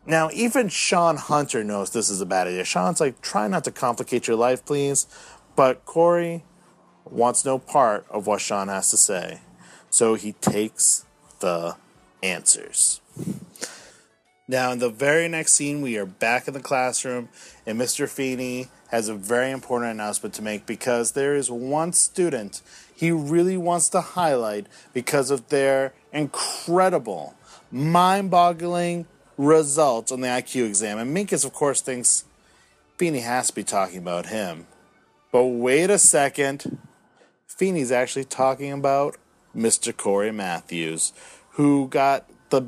Now, 0.08 0.30
even 0.32 0.70
Shawn 0.70 1.18
Hunter 1.18 1.62
knows 1.62 1.90
this 1.90 2.08
is 2.08 2.22
a 2.22 2.26
bad 2.26 2.46
idea. 2.46 2.64
Shawn's 2.64 2.98
like, 2.98 3.20
try 3.20 3.46
not 3.46 3.62
to 3.64 3.70
complicate 3.70 4.26
your 4.26 4.38
life, 4.38 4.64
please. 4.64 5.06
But 5.54 5.84
Corey 5.84 6.44
wants 7.04 7.44
no 7.44 7.58
part 7.58 8.06
of 8.08 8.26
what 8.26 8.40
Shawn 8.40 8.68
has 8.68 8.90
to 8.90 8.96
say. 8.96 9.40
So 9.90 10.14
he 10.14 10.32
takes 10.32 11.04
the 11.40 11.76
answers. 12.22 13.02
Now, 14.48 14.72
in 14.72 14.78
the 14.78 14.88
very 14.88 15.28
next 15.28 15.52
scene, 15.52 15.82
we 15.82 15.98
are 15.98 16.06
back 16.06 16.48
in 16.48 16.54
the 16.54 16.60
classroom, 16.60 17.28
and 17.66 17.78
Mr. 17.78 18.08
Feeny 18.08 18.68
has 18.90 19.10
a 19.10 19.14
very 19.14 19.50
important 19.50 19.92
announcement 19.92 20.34
to 20.36 20.42
make 20.42 20.64
because 20.64 21.12
there 21.12 21.34
is 21.34 21.50
one 21.50 21.92
student 21.92 22.62
he 22.96 23.10
really 23.10 23.58
wants 23.58 23.90
to 23.90 24.00
highlight 24.00 24.68
because 24.94 25.30
of 25.30 25.50
their 25.50 25.92
incredible, 26.14 27.34
mind 27.70 28.30
boggling 28.30 29.06
results 29.38 30.12
on 30.12 30.20
the 30.20 30.28
IQ 30.28 30.66
exam. 30.66 30.98
And 30.98 31.16
Minkus, 31.16 31.44
of 31.44 31.54
course, 31.54 31.80
thinks 31.80 32.24
Feeny 32.98 33.20
has 33.20 33.48
to 33.48 33.54
be 33.54 33.64
talking 33.64 33.98
about 33.98 34.26
him. 34.26 34.66
But 35.32 35.44
wait 35.44 35.88
a 35.88 35.98
second. 35.98 36.78
Feeny's 37.46 37.92
actually 37.92 38.24
talking 38.24 38.72
about 38.72 39.16
Mr. 39.56 39.96
Corey 39.96 40.32
Matthews, 40.32 41.12
who 41.52 41.88
got 41.88 42.28
the 42.50 42.62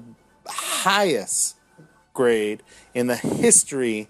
highest 0.46 1.56
grade 2.14 2.62
in 2.94 3.06
the 3.06 3.16
history 3.16 4.08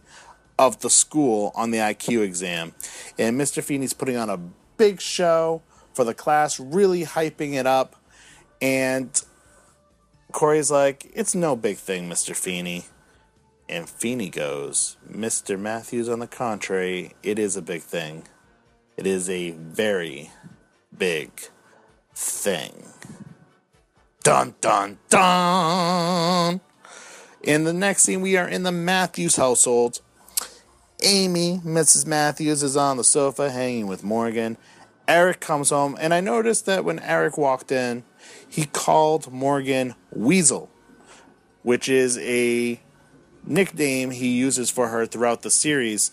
of 0.59 0.81
the 0.81 0.91
school 0.91 1.53
on 1.55 1.71
the 1.71 1.79
IQ 1.79 2.23
exam. 2.23 2.73
And 3.19 3.41
Mr. 3.41 3.63
Feeny's 3.63 3.95
putting 3.95 4.17
on 4.17 4.29
a 4.29 4.39
big 4.77 5.01
show 5.01 5.63
for 5.95 6.05
the 6.05 6.15
class, 6.15 6.61
really 6.61 7.05
hyping 7.05 7.55
it 7.55 7.67
up. 7.67 7.97
And 8.61 9.11
Corey's 10.33 10.71
like, 10.71 11.11
It's 11.15 11.35
no 11.35 11.57
big 11.57 11.77
thing, 11.77 12.09
Mr. 12.09 12.35
Feeny. 12.35 12.85
And 13.69 13.89
Feeny 13.89 14.31
goes, 14.31 14.97
Mr. 15.09 15.59
Matthews, 15.59 16.09
on 16.09 16.19
the 16.19 16.27
contrary, 16.27 17.15
it 17.23 17.39
is 17.39 17.57
a 17.57 17.63
big 17.63 17.83
thing. 17.83 18.25
It 18.97 19.07
is 19.07 19.31
a 19.31 19.53
very 19.53 20.31
big 20.97 21.31
thing. 22.15 22.87
Dun 24.23 24.55
dun 24.61 24.99
dun! 25.09 26.61
In 27.43 27.65
the 27.65 27.73
next 27.73 28.03
scene, 28.03 28.21
we 28.21 28.37
are 28.37 28.49
in 28.49 28.65
the 28.65 28.73
Matthews 28.73 29.37
household. 29.37 30.01
Amy, 31.03 31.61
Mrs. 31.65 32.07
Matthews, 32.07 32.63
is 32.63 32.77
on 32.77 32.99
the 32.99 33.05
sofa 33.05 33.51
hanging 33.51 33.87
with 33.87 34.05
Morgan. 34.05 34.59
Eric 35.09 35.41
comes 35.41 35.71
home, 35.71 35.97
and 35.99 36.13
I 36.13 36.21
noticed 36.21 36.67
that 36.67 36.85
when 36.85 36.99
Eric 36.99 37.39
walked 37.39 37.73
in, 37.73 38.05
he 38.51 38.67
called 38.67 39.33
Morgan 39.33 39.95
Weasel, 40.11 40.69
which 41.63 41.89
is 41.89 42.19
a 42.19 42.81
nickname 43.47 44.11
he 44.11 44.29
uses 44.29 44.71
for 44.71 44.89
her 44.89 45.07
throughout 45.07 45.43
the 45.43 45.51
series. 45.51 46.11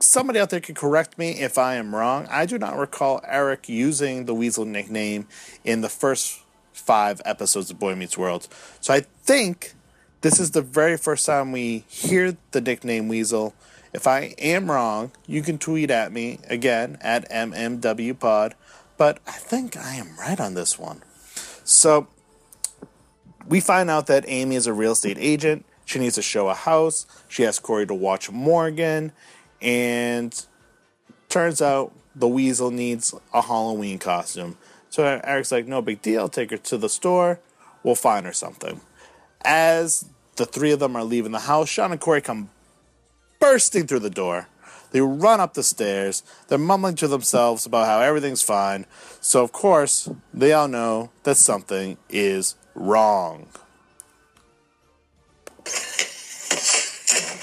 Somebody 0.00 0.40
out 0.40 0.50
there 0.50 0.60
can 0.60 0.74
correct 0.74 1.18
me 1.18 1.40
if 1.40 1.58
I 1.58 1.74
am 1.74 1.94
wrong. 1.94 2.26
I 2.28 2.46
do 2.46 2.58
not 2.58 2.76
recall 2.76 3.20
Eric 3.24 3.68
using 3.68 4.24
the 4.24 4.34
Weasel 4.34 4.64
nickname 4.64 5.28
in 5.62 5.82
the 5.82 5.88
first 5.88 6.40
five 6.72 7.20
episodes 7.24 7.70
of 7.70 7.78
Boy 7.78 7.94
Meets 7.94 8.18
World. 8.18 8.48
So 8.80 8.94
I 8.94 9.00
think 9.00 9.74
this 10.22 10.40
is 10.40 10.52
the 10.52 10.62
very 10.62 10.96
first 10.96 11.26
time 11.26 11.52
we 11.52 11.84
hear 11.86 12.36
the 12.52 12.60
nickname 12.60 13.08
Weasel. 13.08 13.54
If 13.92 14.06
I 14.06 14.34
am 14.38 14.70
wrong, 14.70 15.12
you 15.26 15.42
can 15.42 15.58
tweet 15.58 15.90
at 15.90 16.12
me 16.12 16.38
again 16.48 16.96
at 17.02 17.30
MMWPod, 17.30 18.54
but 19.02 19.18
I 19.26 19.32
think 19.32 19.76
I 19.76 19.96
am 19.96 20.16
right 20.16 20.38
on 20.38 20.54
this 20.54 20.78
one. 20.78 21.02
So 21.64 22.06
we 23.48 23.58
find 23.58 23.90
out 23.90 24.06
that 24.06 24.24
Amy 24.28 24.54
is 24.54 24.68
a 24.68 24.72
real 24.72 24.92
estate 24.92 25.16
agent. 25.18 25.64
She 25.84 25.98
needs 25.98 26.14
to 26.14 26.22
show 26.22 26.48
a 26.48 26.54
house. 26.54 27.04
She 27.26 27.44
asks 27.44 27.58
Corey 27.58 27.84
to 27.88 27.94
watch 27.94 28.30
Morgan, 28.30 29.10
and 29.60 30.46
turns 31.28 31.60
out 31.60 31.92
the 32.14 32.28
weasel 32.28 32.70
needs 32.70 33.12
a 33.34 33.42
Halloween 33.42 33.98
costume. 33.98 34.56
So 34.88 35.02
Eric's 35.24 35.50
like, 35.50 35.66
no 35.66 35.82
big 35.82 36.00
deal. 36.00 36.28
Take 36.28 36.52
her 36.52 36.58
to 36.58 36.78
the 36.78 36.88
store. 36.88 37.40
We'll 37.82 37.96
find 37.96 38.24
her 38.24 38.32
something. 38.32 38.82
As 39.44 40.04
the 40.36 40.46
three 40.46 40.70
of 40.70 40.78
them 40.78 40.94
are 40.94 41.02
leaving 41.02 41.32
the 41.32 41.40
house, 41.40 41.68
Shawn 41.68 41.90
and 41.90 42.00
Corey 42.00 42.20
come 42.20 42.50
bursting 43.40 43.88
through 43.88 43.98
the 43.98 44.10
door. 44.10 44.46
They 44.92 45.00
run 45.00 45.40
up 45.40 45.54
the 45.54 45.62
stairs. 45.62 46.22
They're 46.48 46.58
mumbling 46.58 46.96
to 46.96 47.08
themselves 47.08 47.66
about 47.66 47.86
how 47.86 48.00
everything's 48.00 48.42
fine. 48.42 48.86
So, 49.20 49.42
of 49.42 49.52
course, 49.52 50.08
they 50.32 50.52
all 50.52 50.68
know 50.68 51.10
that 51.24 51.36
something 51.36 51.96
is 52.08 52.54
wrong. 52.74 53.48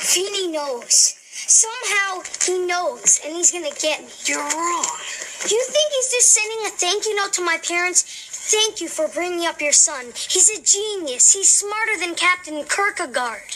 Feeny 0.09 0.51
knows. 0.51 1.15
Somehow 1.31 2.21
he 2.45 2.59
knows, 2.65 3.19
and 3.25 3.35
he's 3.35 3.51
gonna 3.51 3.73
get 3.81 4.01
me. 4.01 4.09
You're 4.25 4.39
wrong. 4.39 4.85
You 5.49 5.65
think 5.67 5.93
he's 5.93 6.11
just 6.11 6.29
sending 6.29 6.65
a 6.67 6.69
thank 6.69 7.05
you 7.05 7.15
note 7.15 7.33
to 7.33 7.41
my 7.43 7.57
parents? 7.57 8.03
Thank 8.51 8.81
you 8.81 8.87
for 8.87 9.07
bringing 9.07 9.45
up 9.45 9.61
your 9.61 9.71
son. 9.71 10.05
He's 10.15 10.49
a 10.49 10.61
genius. 10.61 11.33
He's 11.33 11.49
smarter 11.49 11.97
than 11.99 12.15
Captain 12.15 12.63
Kierkegaard. 12.65 13.55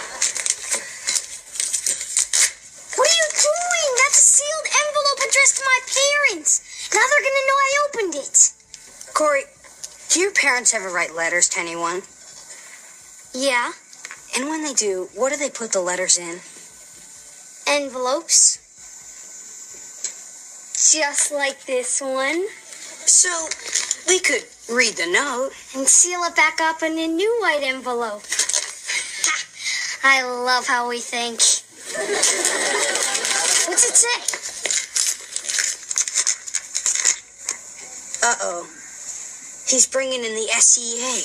what 2.96 3.06
are 3.08 3.18
you 3.20 3.28
doing? 3.32 3.90
That's 4.02 4.18
a 4.18 4.26
sealed 4.40 4.68
envelope 4.82 5.20
addressed 5.28 5.56
to 5.58 5.64
my 5.64 5.80
parents. 5.86 6.90
Now 6.94 7.00
they're 7.04 7.26
gonna 7.26 7.46
know 7.46 7.58
I 7.60 7.72
opened 7.88 8.14
it. 8.16 8.52
Corey, 9.14 9.44
do 10.10 10.20
your 10.20 10.32
parents 10.32 10.74
ever 10.74 10.90
write 10.90 11.14
letters 11.14 11.48
to 11.50 11.60
anyone? 11.60 12.02
Yeah, 13.34 13.72
And 14.36 14.48
when 14.48 14.64
they 14.64 14.72
do, 14.72 15.08
what 15.14 15.30
do 15.30 15.36
they 15.36 15.50
put 15.50 15.72
the 15.72 15.80
letters 15.80 16.18
in? 16.18 16.40
envelopes. 17.68 18.58
Just 20.92 21.32
like 21.32 21.64
this 21.66 22.00
one. 22.00 22.46
So 23.06 23.28
we 24.08 24.20
could 24.20 24.44
read 24.72 24.94
the 24.96 25.06
note. 25.10 25.50
and 25.74 25.86
seal 25.88 26.22
it 26.24 26.36
back 26.36 26.60
up 26.60 26.82
in 26.82 26.96
a 26.98 27.06
new 27.08 27.38
white 27.40 27.62
envelope. 27.62 28.22
I 30.04 30.22
love 30.22 30.66
how 30.68 30.88
we 30.88 31.00
think. 31.00 31.40
What's 33.68 33.86
it 33.86 33.94
say? 33.94 34.18
Uh 38.26 38.34
oh. 38.42 38.66
He's 39.70 39.86
bringing 39.86 40.24
in 40.24 40.34
the 40.34 40.48
SEA, 40.58 41.22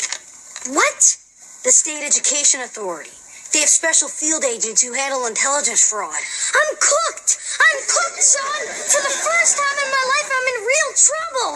What? 0.73 1.17
the 1.63 1.71
State 1.71 2.05
Education 2.05 2.61
Authority. 2.61 3.09
They 3.53 3.59
have 3.59 3.69
special 3.69 4.07
field 4.07 4.43
agents 4.45 4.81
who 4.81 4.93
handle 4.93 5.25
intelligence 5.25 5.89
fraud. 5.89 6.13
I'm 6.13 6.75
cooked! 6.77 7.37
I'm 7.57 7.79
cooked, 7.85 8.21
son! 8.21 8.61
For 8.69 9.01
the 9.01 9.13
first 9.17 9.57
time 9.57 9.77
in 9.81 9.89
my 9.89 10.03
life, 10.13 10.29
I'm 10.29 10.47
in 10.53 10.57
real 10.61 10.89
trouble! 10.93 11.51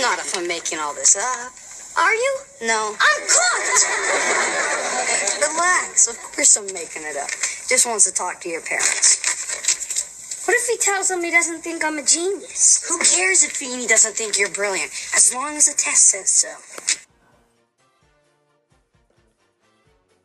Not 0.08 0.18
if 0.20 0.36
I'm 0.36 0.48
making 0.48 0.78
all 0.80 0.94
this 0.94 1.16
up. 1.16 1.52
Are 1.96 2.14
you? 2.14 2.38
No. 2.62 2.96
I'm 2.98 3.22
cooked! 3.22 3.84
Relax. 5.40 6.08
Of 6.08 6.18
course 6.18 6.56
I'm 6.56 6.66
making 6.72 7.02
it 7.02 7.16
up. 7.16 7.30
Just 7.68 7.86
wants 7.86 8.04
to 8.06 8.12
talk 8.12 8.40
to 8.40 8.48
your 8.48 8.62
parents. 8.62 10.44
What 10.46 10.56
if 10.56 10.66
he 10.68 10.76
tells 10.76 11.08
them 11.08 11.22
he 11.22 11.30
doesn't 11.30 11.62
think 11.62 11.84
I'm 11.84 11.98
a 11.98 12.04
genius? 12.04 12.84
Who 12.88 12.98
cares 12.98 13.42
if 13.44 13.52
Feeny 13.52 13.86
doesn't 13.86 14.14
think 14.14 14.38
you're 14.38 14.50
brilliant, 14.50 14.90
as 15.14 15.32
long 15.34 15.56
as 15.56 15.66
the 15.66 15.72
test 15.76 16.10
says 16.10 16.28
so. 16.30 16.48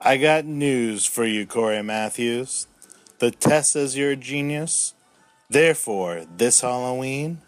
I 0.01 0.17
got 0.17 0.45
news 0.45 1.05
for 1.05 1.25
you, 1.25 1.45
Corey 1.45 1.83
Matthews. 1.83 2.67
The 3.19 3.31
test 3.31 3.73
says 3.73 3.97
you're 3.97 4.11
a 4.11 4.15
genius. 4.15 4.93
Therefore, 5.49 6.25
this 6.37 6.61
Halloween, 6.61 7.41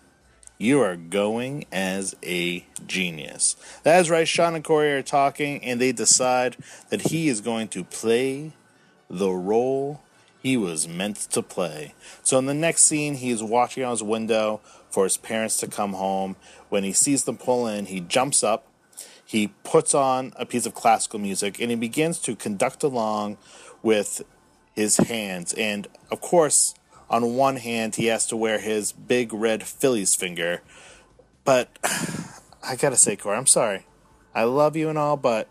you 0.62 0.82
are 0.82 0.96
going 0.96 1.66
as 1.72 2.16
a 2.24 2.66
genius. 2.86 3.56
That 3.84 4.00
is 4.00 4.10
right, 4.10 4.28
Shawn 4.28 4.56
and 4.56 4.64
Corey 4.64 4.94
are 4.94 5.02
talking, 5.02 5.64
and 5.64 5.82
they 5.82 5.92
decide 5.92 6.58
that 6.90 7.10
he 7.10 7.28
is 7.28 7.42
going 7.42 7.68
to 7.70 7.84
play 7.84 8.54
the 9.10 9.32
role 9.32 10.02
he 10.42 10.58
was 10.58 10.88
meant 10.88 11.18
to 11.32 11.42
play. 11.42 11.94
So, 12.24 12.38
in 12.38 12.46
the 12.46 12.54
next 12.54 12.84
scene, 12.84 13.16
he 13.16 13.30
is 13.30 13.44
watching 13.44 13.84
out 13.84 13.92
his 13.92 14.04
window 14.04 14.62
for 14.90 15.04
his 15.04 15.18
parents 15.18 15.58
to 15.58 15.68
come 15.68 15.94
home. 15.94 16.36
When 16.70 16.84
he 16.84 16.94
sees 16.94 17.26
them 17.26 17.38
pull 17.38 17.68
in, 17.68 17.88
he 17.88 18.00
jumps 18.00 18.44
up 18.44 18.68
he 19.32 19.48
puts 19.64 19.94
on 19.94 20.34
a 20.36 20.46
piece 20.46 20.66
of 20.66 20.74
classical 20.74 21.18
music 21.18 21.62
and 21.62 21.70
he 21.70 21.78
begins 21.78 22.20
to 22.20 22.36
conduct 22.36 22.84
along 22.84 23.38
with 23.82 24.24
his 24.76 24.98
hands. 24.98 25.54
And 25.54 25.88
of 26.12 26.20
course, 26.20 26.76
on 27.12 27.36
one 27.36 27.58
hand, 27.58 27.98
he 27.98 28.06
has 28.06 28.26
to 28.28 28.38
wear 28.38 28.58
his 28.58 28.94
big 28.94 29.34
red 29.34 29.64
Phillies 29.64 30.16
finger. 30.16 30.62
But 31.44 31.78
I 32.64 32.76
gotta 32.78 32.96
say, 32.96 33.18
Corey, 33.18 33.38
I'm 33.38 33.46
sorry. 33.46 33.86
I 34.34 34.46
love 34.46 34.78
you 34.78 34.88
and 34.88 34.98
all, 34.98 35.18
but 35.18 35.50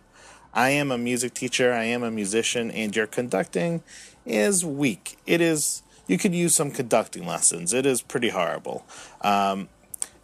I 0.54 0.70
am 0.70 0.90
a 0.90 0.96
music 0.96 1.34
teacher, 1.34 1.72
I 1.72 1.84
am 1.84 2.02
a 2.02 2.10
musician, 2.10 2.70
and 2.70 2.96
your 2.96 3.06
conducting 3.06 3.82
is 4.24 4.64
weak. 4.64 5.18
It 5.26 5.42
is, 5.42 5.82
you 6.06 6.16
could 6.16 6.34
use 6.34 6.54
some 6.54 6.70
conducting 6.70 7.26
lessons. 7.26 7.74
It 7.74 7.84
is 7.84 8.00
pretty 8.00 8.30
horrible. 8.30 8.86
Um, 9.20 9.68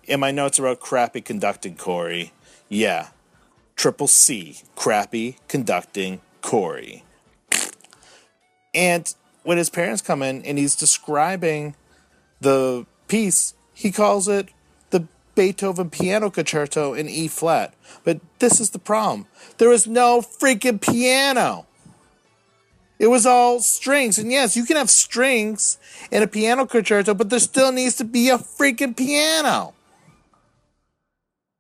in 0.04 0.20
my 0.20 0.30
notes 0.30 0.58
about 0.58 0.80
crappy 0.80 1.20
conducting, 1.20 1.76
Corey, 1.76 2.32
yeah, 2.70 3.08
Triple 3.76 4.08
C, 4.08 4.56
crappy 4.74 5.36
conducting 5.48 6.22
Corey. 6.40 7.04
And 8.72 9.14
when 9.46 9.58
his 9.58 9.70
parents 9.70 10.02
come 10.02 10.22
in 10.22 10.44
and 10.44 10.58
he's 10.58 10.74
describing 10.74 11.76
the 12.40 12.84
piece, 13.06 13.54
he 13.72 13.92
calls 13.92 14.26
it 14.26 14.48
the 14.90 15.06
Beethoven 15.36 15.88
Piano 15.88 16.30
Concerto 16.30 16.94
in 16.94 17.08
E 17.08 17.28
flat. 17.28 17.72
But 18.02 18.20
this 18.40 18.60
is 18.60 18.70
the 18.70 18.80
problem 18.80 19.28
there 19.58 19.68
was 19.68 19.86
no 19.86 20.20
freaking 20.20 20.80
piano. 20.80 21.66
It 22.98 23.06
was 23.06 23.24
all 23.24 23.60
strings. 23.60 24.18
And 24.18 24.32
yes, 24.32 24.56
you 24.56 24.64
can 24.64 24.76
have 24.76 24.90
strings 24.90 25.78
in 26.10 26.22
a 26.22 26.26
piano 26.26 26.66
concerto, 26.66 27.14
but 27.14 27.30
there 27.30 27.38
still 27.38 27.70
needs 27.70 27.94
to 27.96 28.04
be 28.04 28.30
a 28.30 28.38
freaking 28.38 28.96
piano. 28.96 29.74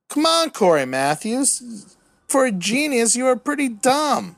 Come 0.08 0.24
on, 0.24 0.50
Corey 0.50 0.86
Matthews. 0.86 1.94
For 2.26 2.46
a 2.46 2.52
genius, 2.52 3.14
you 3.14 3.26
are 3.26 3.36
pretty 3.36 3.68
dumb. 3.68 4.36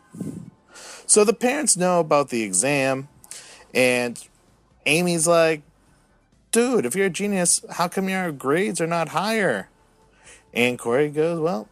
So 1.06 1.24
the 1.24 1.32
parents 1.32 1.76
know 1.76 2.00
about 2.00 2.30
the 2.30 2.42
exam, 2.42 3.08
and 3.74 4.22
Amy's 4.87 5.26
like, 5.26 5.62
dude, 6.50 6.87
if 6.87 6.96
you're 6.96 7.07
a 7.07 7.11
genius, 7.11 7.64
how 7.72 7.88
come 7.88 8.09
your 8.09 8.33
grades 8.33 8.81
are 8.81 8.87
not 8.87 9.11
higher? 9.11 9.68
And 10.54 10.78
Corey 10.78 11.11
goes, 11.11 11.38
well, 11.38 11.68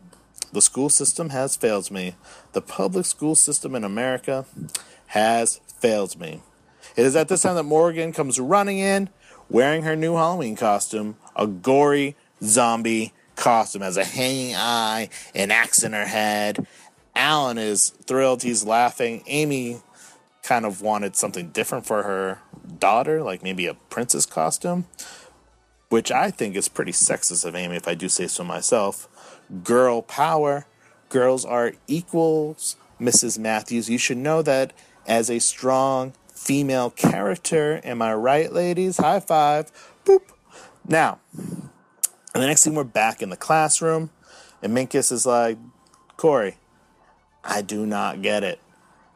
the 0.53 0.61
school 0.61 0.89
system 0.89 1.31
has 1.31 1.57
failed 1.57 1.91
me. 1.91 2.15
The 2.53 2.61
public 2.61 3.07
school 3.07 3.35
system 3.35 3.75
in 3.75 3.85
America 3.85 4.45
has 5.09 5.61
failed 5.67 6.19
me. 6.21 6.43
It 6.97 7.05
is 7.05 7.17
at 7.17 7.29
this 7.29 7.43
time 7.43 7.57
that 7.57 7.65
Morgan 7.65 8.13
comes 8.13 8.39
running 8.39 8.79
in, 8.79 9.09
wearing 9.49 9.83
her 9.83 9.97
new 9.97 10.15
Halloween 10.15 10.57
costume, 10.57 11.17
a 11.35 11.47
gory 11.47 12.17
zombie 12.43 13.13
costume, 13.35 13.83
has 13.83 13.97
a 13.97 14.05
hanging 14.05 14.55
eye, 14.57 15.09
an 15.35 15.51
axe 15.51 15.83
in 15.83 15.93
her 15.93 16.07
head. 16.07 16.67
Alan 17.15 17.59
is 17.59 17.91
thrilled, 17.91 18.43
he's 18.43 18.65
laughing. 18.65 19.23
Amy 19.27 19.81
kind 20.47 20.65
of 20.65 20.81
wanted 20.81 21.17
something 21.17 21.49
different 21.49 21.85
for 21.85 22.05
her 22.05 22.39
daughter, 22.79 23.21
like 23.21 23.43
maybe 23.43 23.67
a 23.67 23.75
princess 23.75 24.25
costume, 24.25 24.87
which 25.89 26.13
I 26.13 26.31
think 26.31 26.55
is 26.55 26.69
pretty 26.69 26.93
sexist 26.93 27.45
of 27.45 27.57
Amy, 27.57 27.75
if 27.75 27.89
I 27.89 27.95
do 27.95 28.09
say 28.09 28.29
so 28.29 28.45
myself. 28.45 29.09
Girl 29.65 30.03
power. 30.03 30.67
Girls 31.09 31.45
are 31.45 31.73
equals, 31.89 32.77
Mrs. 33.01 33.39
Matthews. 33.39 33.91
You 33.91 33.99
should 33.99 34.19
know 34.19 34.41
that 34.43 34.73
as 35.07 35.31
a 35.31 35.41
strong 35.41 36.13
female 36.33 36.91
character. 36.91 37.81
Am 37.83 38.01
I 38.01 38.15
right, 38.15 38.53
ladies? 38.53 38.99
High 38.99 39.21
five. 39.21 39.73
Boop. 40.05 40.23
Now, 40.87 41.19
and 41.37 42.43
the 42.43 42.47
next 42.47 42.63
thing 42.63 42.77
we're 42.77 42.85
back 42.85 43.21
in 43.21 43.31
the 43.31 43.37
classroom, 43.37 44.11
and 44.63 44.77
Minkus 44.77 45.11
is 45.11 45.27
like, 45.27 45.59
Corey, 46.17 46.57
I 47.43 47.63
do 47.63 47.85
not 47.85 48.23
get 48.23 48.45
it. 48.45 48.61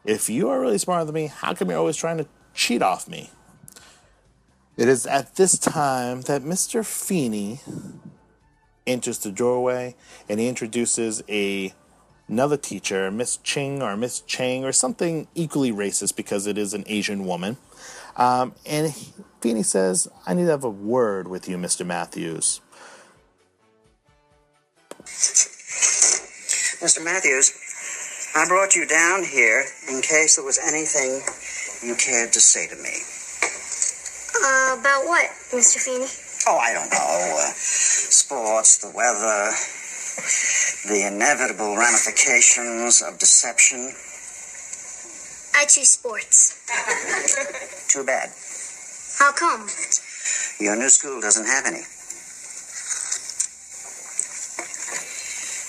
If 0.05 0.29
you 0.29 0.49
are 0.49 0.59
really 0.59 0.77
smarter 0.77 1.05
than 1.05 1.15
me, 1.15 1.27
how 1.27 1.53
come 1.53 1.69
you're 1.69 1.79
always 1.79 1.97
trying 1.97 2.17
to 2.17 2.27
cheat 2.53 2.81
off 2.81 3.07
me? 3.07 3.29
It 4.77 4.87
is 4.87 5.05
at 5.05 5.35
this 5.35 5.59
time 5.59 6.21
that 6.21 6.41
Mr. 6.41 6.85
Feeny 6.85 7.59
enters 8.87 9.19
the 9.19 9.31
doorway 9.31 9.95
and 10.27 10.39
he 10.39 10.47
introduces 10.47 11.21
a 11.29 11.73
another 12.27 12.57
teacher, 12.57 13.11
Miss 13.11 13.37
Ching 13.37 13.83
or 13.83 13.95
Miss 13.97 14.21
Chang 14.21 14.63
or 14.63 14.71
something 14.71 15.27
equally 15.35 15.71
racist 15.71 16.15
because 16.15 16.47
it 16.47 16.57
is 16.57 16.73
an 16.73 16.85
Asian 16.87 17.25
woman. 17.25 17.57
Um, 18.15 18.55
and 18.65 18.95
Feeny 19.41 19.63
says, 19.63 20.07
I 20.25 20.33
need 20.33 20.45
to 20.45 20.51
have 20.51 20.63
a 20.63 20.69
word 20.69 21.27
with 21.27 21.49
you, 21.49 21.57
Mr. 21.57 21.85
Matthews. 21.85 22.61
Mr. 26.81 27.03
Matthews, 27.03 27.51
I 28.33 28.47
brought 28.47 28.75
you 28.75 28.87
down 28.87 29.25
here 29.25 29.65
in 29.89 30.01
case 30.01 30.37
there 30.37 30.45
was 30.45 30.57
anything 30.57 31.19
you 31.85 31.95
cared 31.95 32.31
to 32.31 32.39
say 32.39 32.65
to 32.67 32.75
me. 32.77 33.03
Uh, 34.39 34.79
about 34.79 35.03
what, 35.05 35.27
Mr. 35.51 35.83
Feeny? 35.83 36.07
Oh, 36.47 36.57
I 36.57 36.71
don't 36.73 36.89
know. 36.89 37.37
Uh, 37.37 37.51
sports, 37.51 38.77
the 38.77 38.89
weather, 38.89 39.51
the 40.87 41.07
inevitable 41.07 41.75
ramifications 41.75 43.01
of 43.01 43.19
deception. 43.19 43.91
I 45.53 45.65
choose 45.65 45.89
sports. 45.89 46.55
Too 47.89 48.05
bad. 48.05 48.31
How 49.19 49.33
come? 49.33 49.67
Your 50.59 50.77
new 50.77 50.89
school 50.89 51.19
doesn't 51.19 51.45
have 51.45 51.65
any. 51.65 51.83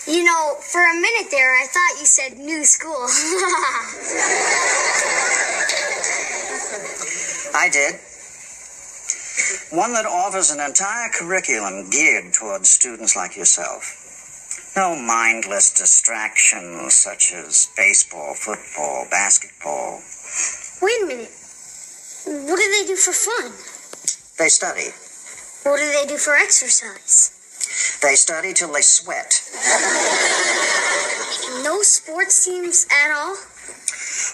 You 0.06 0.24
know, 0.24 0.56
for 0.60 0.82
a 0.82 0.94
minute 0.94 1.30
there, 1.30 1.54
I 1.54 1.66
thought 1.66 2.00
you 2.00 2.06
said 2.06 2.36
new 2.36 2.64
school. 2.64 2.90
I 7.54 7.68
did. 7.70 8.00
One 9.70 9.92
that 9.92 10.04
offers 10.04 10.50
an 10.50 10.58
entire 10.58 11.08
curriculum 11.10 11.88
geared 11.90 12.32
towards 12.32 12.68
students 12.68 13.14
like 13.14 13.36
yourself. 13.36 14.00
No 14.74 14.96
mindless 14.96 15.72
distractions 15.72 16.94
such 16.94 17.32
as 17.32 17.68
baseball, 17.76 18.34
football, 18.34 19.06
basketball. 19.08 20.02
Wait 20.82 21.02
a 21.02 21.06
minute. 21.06 21.30
What 22.24 22.58
do 22.58 22.72
they 22.72 22.84
do 22.86 22.96
for 22.96 23.12
fun? 23.12 23.52
They 24.38 24.48
study. 24.48 24.90
What 25.62 25.78
do 25.78 25.92
they 25.92 26.06
do 26.08 26.18
for 26.18 26.34
exercise? 26.34 27.38
They 28.02 28.14
study 28.14 28.52
till 28.52 28.72
they 28.72 28.82
sweat. 28.82 29.40
No 31.62 31.82
sports 31.82 32.44
teams 32.44 32.86
at 32.90 33.12
all? 33.12 33.36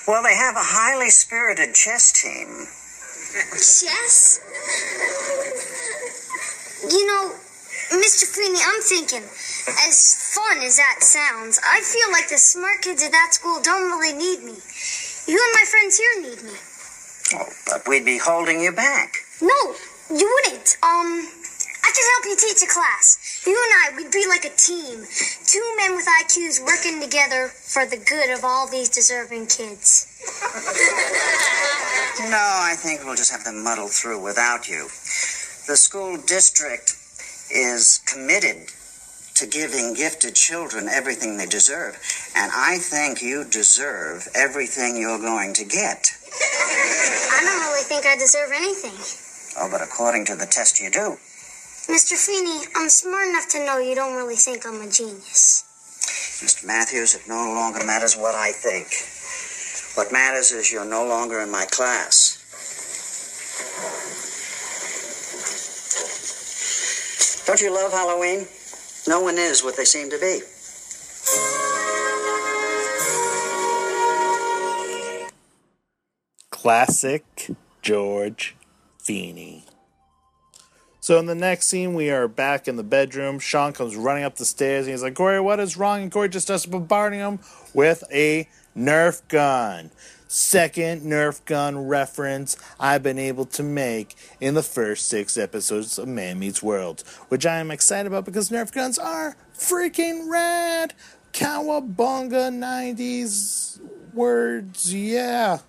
Well, 0.07 0.23
they 0.23 0.35
have 0.37 0.55
a 0.57 0.65
highly 0.65 1.11
spirited 1.11 1.75
chess 1.75 2.13
team. 2.13 2.67
Chess? 3.53 4.41
You 6.89 7.07
know, 7.07 7.35
Mr. 8.01 8.25
Feeny, 8.25 8.61
I'm 8.65 8.81
thinking, 8.81 9.25
as 9.89 10.33
fun 10.35 10.59
as 10.65 10.77
that 10.77 11.03
sounds, 11.03 11.61
I 11.65 11.81
feel 11.81 12.11
like 12.13 12.29
the 12.29 12.39
smart 12.39 12.83
kids 12.83 13.03
at 13.03 13.13
that 13.13 13.35
school 13.35 13.61
don't 13.63 13.91
really 13.91 14.17
need 14.17 14.41
me. 14.45 14.57
You 15.27 15.37
and 15.37 15.55
my 15.55 15.65
friends 15.69 15.99
here 15.99 16.23
need 16.23 16.43
me. 16.45 16.57
Oh, 17.35 17.49
but 17.67 17.89
we'd 17.89 18.05
be 18.05 18.19
holding 18.19 18.63
you 18.63 18.73
back. 18.73 19.13
No, 19.43 19.75
you 20.09 20.25
wouldn't. 20.25 20.77
Um, 20.83 21.29
I 21.99 22.01
could 22.01 22.11
help 22.15 22.25
you 22.31 22.49
teach 22.49 22.63
a 22.63 22.73
class. 22.73 23.43
You 23.47 23.59
and 23.59 23.73
I, 23.83 23.97
we'd 23.97 24.13
be 24.13 24.27
like 24.29 24.45
a 24.45 24.55
team. 24.57 25.03
Two 25.47 25.75
men 25.79 25.97
with 25.97 26.07
IQs 26.07 26.65
working 26.65 27.01
together 27.03 27.49
for 27.49 27.87
the 27.87 27.97
good 27.97 28.31
of 28.31 28.45
all 28.45 28.69
these 28.69 28.89
deserving 28.89 29.47
kids. 29.47 30.07
No, 32.19 32.35
I 32.35 32.75
think 32.77 33.05
we'll 33.05 33.15
just 33.15 33.31
have 33.31 33.45
to 33.45 33.53
muddle 33.53 33.87
through 33.87 34.21
without 34.21 34.69
you. 34.69 34.89
The 35.69 35.77
school 35.77 36.19
district 36.27 36.97
is 37.49 38.03
committed 38.13 38.73
to 39.37 39.47
giving 39.47 39.95
gifted 39.95 40.35
children 40.35 40.89
everything 40.89 41.37
they 41.37 41.47
deserve, 41.47 41.97
and 42.35 42.51
I 42.53 42.79
think 42.79 43.23
you 43.23 43.45
deserve 43.45 44.27
everything 44.35 44.97
you're 44.97 45.21
going 45.21 45.55
to 45.55 45.65
get. 45.65 46.11
I 46.27 47.41
don't 47.45 47.61
really 47.71 47.85
think 47.85 48.05
I 48.05 48.17
deserve 48.17 48.51
anything. 48.53 48.99
Oh, 49.63 49.71
but 49.71 49.81
according 49.81 50.25
to 50.27 50.35
the 50.35 50.47
test, 50.47 50.81
you 50.81 50.91
do. 50.91 51.17
Mr. 51.89 52.17
Feeny, 52.17 52.67
I'm 52.77 52.91
smart 52.91 53.29
enough 53.29 53.49
to 53.49 53.65
know 53.65 53.79
you 53.79 53.95
don't 53.95 54.15
really 54.15 54.37
think 54.37 54.67
I'm 54.67 54.83
a 54.83 54.91
genius. 54.91 55.65
Mr. 56.45 56.67
Matthews, 56.67 57.15
it 57.15 57.23
no 57.27 57.35
longer 57.35 57.83
matters 57.83 58.15
what 58.15 58.35
I 58.35 58.53
think. 58.53 58.89
What 59.97 60.13
matters 60.13 60.53
is 60.53 60.71
you're 60.71 60.85
no 60.85 61.07
longer 61.09 61.41
in 61.41 61.51
my 61.51 61.65
class. 61.65 62.37
Don't 67.47 67.63
you 67.63 67.75
love 67.75 67.91
Halloween? 67.91 68.47
No 69.09 69.23
one 69.23 69.39
is 69.39 69.65
what 69.65 69.79
they 69.79 69.87
seem 69.87 70.11
to 70.11 70.19
be. 70.19 70.41
Classic 76.51 77.25
George 77.81 78.57
Feeny. 78.99 79.65
So 81.09 81.19
in 81.19 81.25
the 81.25 81.35
next 81.35 81.69
scene, 81.69 81.95
we 81.95 82.11
are 82.11 82.29
back 82.29 82.69
in 82.69 82.77
the 82.77 82.83
bedroom. 82.83 83.39
Shawn 83.39 83.73
comes 83.73 83.97
running 83.97 84.25
up 84.25 84.37
the 84.37 84.45
stairs 84.45 84.85
and 84.85 84.93
he's 84.93 85.03
like, 85.03 85.15
Corey, 85.15 85.41
what 85.41 85.59
is 85.59 85.75
wrong? 85.75 86.03
And 86.03 86.13
Corey 86.13 86.29
just 86.29 86.49
starts 86.49 86.67
bombarding 86.67 87.21
him 87.21 87.39
with 87.73 88.05
a 88.13 88.47
Nerf 88.77 89.27
gun. 89.29 89.91
Second 90.27 91.01
Nerf 91.01 91.43
gun 91.47 91.87
reference 91.87 92.59
I've 92.79 93.03
been 93.03 93.19
able 93.19 93.47
to 93.47 93.63
make 93.63 94.17
in 94.39 94.53
the 94.53 94.63
first 94.63 95.09
six 95.09 95.39
episodes 95.39 95.99
of 95.99 96.09
Man 96.09 96.41
Meets 96.41 96.63
World, 96.63 97.05
which 97.29 97.47
I 97.47 97.57
am 97.57 97.71
excited 97.71 98.07
about 98.07 98.27
because 98.27 98.51
Nerf 98.51 98.71
guns 98.71 98.99
are 98.99 99.35
freaking 99.55 100.31
rad. 100.31 100.93
Cowabunga 101.33 102.53
90s 102.53 103.81
words, 104.13 104.93
yeah. 104.93 105.61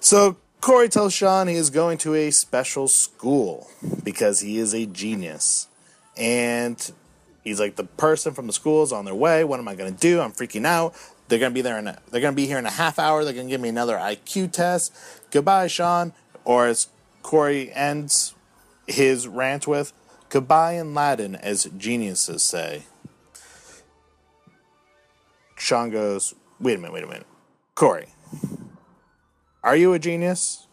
So 0.00 0.38
Corey 0.60 0.88
tells 0.88 1.14
Shawn 1.14 1.48
he 1.48 1.54
is 1.54 1.70
going 1.70 1.98
to 1.98 2.14
a 2.14 2.30
special 2.30 2.86
school 2.88 3.68
because 4.04 4.40
he 4.40 4.58
is 4.58 4.74
a 4.74 4.86
genius. 4.86 5.68
And 6.16 6.92
He's 7.42 7.58
like, 7.58 7.76
the 7.76 7.84
person 7.84 8.34
from 8.34 8.46
the 8.46 8.52
school 8.52 8.82
is 8.82 8.92
on 8.92 9.04
their 9.04 9.14
way. 9.14 9.44
What 9.44 9.60
am 9.60 9.68
I 9.68 9.74
going 9.74 9.94
to 9.94 9.98
do? 9.98 10.20
I'm 10.20 10.32
freaking 10.32 10.66
out. 10.66 10.94
They're 11.28 11.38
going 11.38 11.52
to 11.52 11.54
be 11.54 11.62
there 11.62 11.78
in 11.78 11.86
a, 11.86 11.98
they're 12.10 12.20
going 12.20 12.34
to 12.34 12.36
be 12.36 12.46
here 12.46 12.58
in 12.58 12.66
a 12.66 12.70
half 12.70 12.98
hour. 12.98 13.24
They're 13.24 13.32
going 13.32 13.46
to 13.46 13.50
give 13.50 13.60
me 13.60 13.68
another 13.68 13.96
IQ 13.96 14.52
test. 14.52 14.94
Goodbye, 15.30 15.68
Shawn. 15.68 16.12
Or 16.44 16.66
as 16.66 16.88
Corey 17.22 17.72
ends 17.72 18.34
his 18.86 19.26
rant 19.28 19.66
with, 19.66 19.92
goodbye 20.28 20.72
in 20.72 20.94
Latin, 20.94 21.34
as 21.36 21.64
geniuses 21.76 22.42
say. 22.42 22.84
Shawn 25.56 25.90
goes, 25.90 26.34
wait 26.58 26.76
a 26.76 26.78
minute, 26.78 26.92
wait 26.92 27.04
a 27.04 27.06
minute. 27.06 27.26
Corey, 27.74 28.08
are 29.62 29.76
you 29.76 29.92
a 29.92 29.98
genius? 29.98 30.66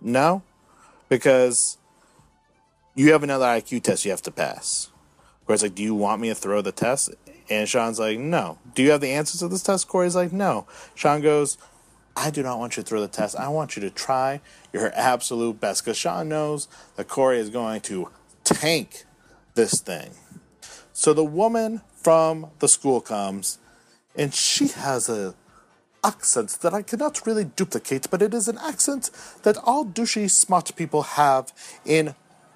No? 0.00 0.42
Because 1.08 1.78
you 2.94 3.12
have 3.12 3.22
another 3.22 3.46
IQ 3.46 3.82
test 3.82 4.04
you 4.04 4.10
have 4.10 4.22
to 4.22 4.30
pass. 4.30 4.90
Corey's 5.46 5.62
like, 5.62 5.74
do 5.74 5.82
you 5.82 5.94
want 5.94 6.20
me 6.20 6.28
to 6.28 6.34
throw 6.34 6.62
the 6.62 6.72
test? 6.72 7.10
And 7.50 7.68
Shawn's 7.68 7.98
like, 7.98 8.18
no. 8.18 8.58
Do 8.74 8.82
you 8.82 8.92
have 8.92 9.00
the 9.00 9.10
answers 9.10 9.40
to 9.40 9.48
this 9.48 9.62
test? 9.62 9.88
Corey's 9.88 10.14
like, 10.14 10.32
no. 10.32 10.66
Shawn 10.94 11.20
goes, 11.20 11.58
I 12.16 12.30
do 12.30 12.42
not 12.42 12.58
want 12.58 12.76
you 12.76 12.82
to 12.82 12.88
throw 12.88 13.00
the 13.00 13.08
test. 13.08 13.36
I 13.36 13.48
want 13.48 13.76
you 13.76 13.82
to 13.82 13.90
try 13.90 14.40
your 14.72 14.92
absolute 14.94 15.60
best 15.60 15.84
because 15.84 15.96
Shawn 15.96 16.28
knows 16.28 16.68
that 16.96 17.08
Corey 17.08 17.38
is 17.38 17.50
going 17.50 17.80
to 17.82 18.08
tank 18.44 19.04
this 19.54 19.80
thing. 19.80 20.10
So 20.92 21.12
the 21.12 21.24
woman 21.24 21.80
from 21.96 22.50
the 22.58 22.68
school 22.68 23.00
comes 23.00 23.58
and 24.14 24.32
she 24.32 24.68
has 24.68 25.08
a 25.08 25.34
accent 26.04 26.58
that 26.62 26.74
I 26.74 26.82
cannot 26.82 27.26
really 27.26 27.44
duplicate, 27.44 28.08
but 28.10 28.22
it 28.22 28.34
is 28.34 28.48
an 28.48 28.58
accent 28.58 29.10
that 29.42 29.56
all 29.64 29.84
douchey 29.84 30.30
smart 30.30 30.74
people 30.76 31.02
have 31.02 31.52
in 31.84 32.14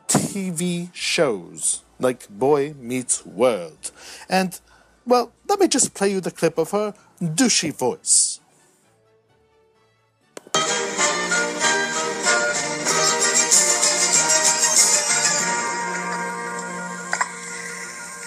TV 0.09 0.91
shows 0.93 1.83
like 1.99 2.29
Boy 2.29 2.75
Meets 2.79 3.25
World. 3.25 3.91
And, 4.29 4.59
well, 5.07 5.33
let 5.49 5.61
me 5.61 5.69
just 5.69 5.95
play 5.95 6.11
you 6.11 6.21
the 6.21 6.31
clip 6.31 6.59
of 6.59 6.73
her 6.73 6.95
douchey 7.21 7.75
voice. 7.75 8.41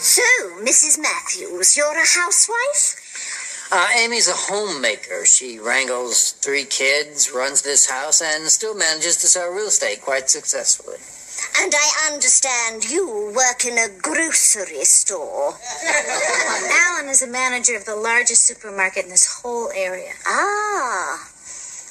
So, 0.01 0.23
Mrs. 0.63 0.97
Matthews, 0.99 1.77
you're 1.77 1.91
a 1.91 2.05
housewife? 2.05 3.08
Uh, 3.71 3.88
Amy's 3.99 4.27
a 4.27 4.34
homemaker. 4.34 5.25
She 5.25 5.60
wrangles 5.60 6.32
three 6.32 6.65
kids, 6.65 7.32
runs 7.32 7.62
this 7.62 7.88
house, 7.88 8.19
and 8.19 8.47
still 8.47 8.73
manages 8.73 9.17
to 9.17 9.27
sell 9.27 9.51
real 9.51 9.67
estate 9.67 10.01
quite 10.01 10.27
successfully. 10.27 10.97
And 11.62 11.71
I 11.75 12.12
understand 12.12 12.89
you 12.89 13.32
work 13.36 13.65
in 13.65 13.77
a 13.77 13.88
grocery 14.01 14.84
store. 14.86 15.53
Alan 15.86 17.10
is 17.10 17.19
the 17.19 17.27
manager 17.27 17.75
of 17.75 17.86
the 17.86 17.95
largest 17.95 18.47
supermarket 18.47 19.03
in 19.03 19.12
this 19.12 19.41
whole 19.41 19.69
area. 19.75 20.13
Ah, 20.25 21.29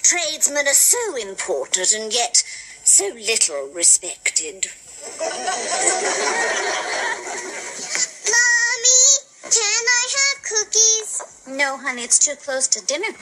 tradesmen 0.03 0.67
are 0.67 0.75
so 0.75 1.15
important 1.17 1.93
and 1.93 2.13
yet 2.13 2.43
so 2.83 3.07
little 3.15 3.69
respected. 3.73 4.67
Mommy, 8.29 9.03
can 9.51 9.85
I 9.87 9.98
cookies? 10.49 11.45
No, 11.47 11.77
honey, 11.77 12.03
it's 12.03 12.19
too 12.19 12.37
close 12.37 12.67
to 12.69 12.85
dinner. 12.87 13.13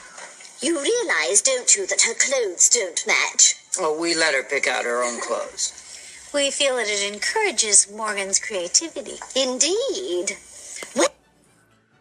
You 0.60 0.80
realize, 0.80 1.42
don't 1.42 1.74
you, 1.76 1.86
that 1.86 2.02
her 2.02 2.14
clothes 2.14 2.68
don't 2.68 3.06
match? 3.06 3.56
Well, 3.78 3.98
we 3.98 4.14
let 4.14 4.34
her 4.34 4.42
pick 4.42 4.66
out 4.66 4.84
her 4.84 5.02
own 5.02 5.20
clothes. 5.20 5.72
We 6.32 6.50
feel 6.50 6.76
that 6.76 6.86
it 6.88 7.12
encourages 7.12 7.90
Morgan's 7.90 8.38
creativity. 8.38 9.16
Indeed. 9.34 10.36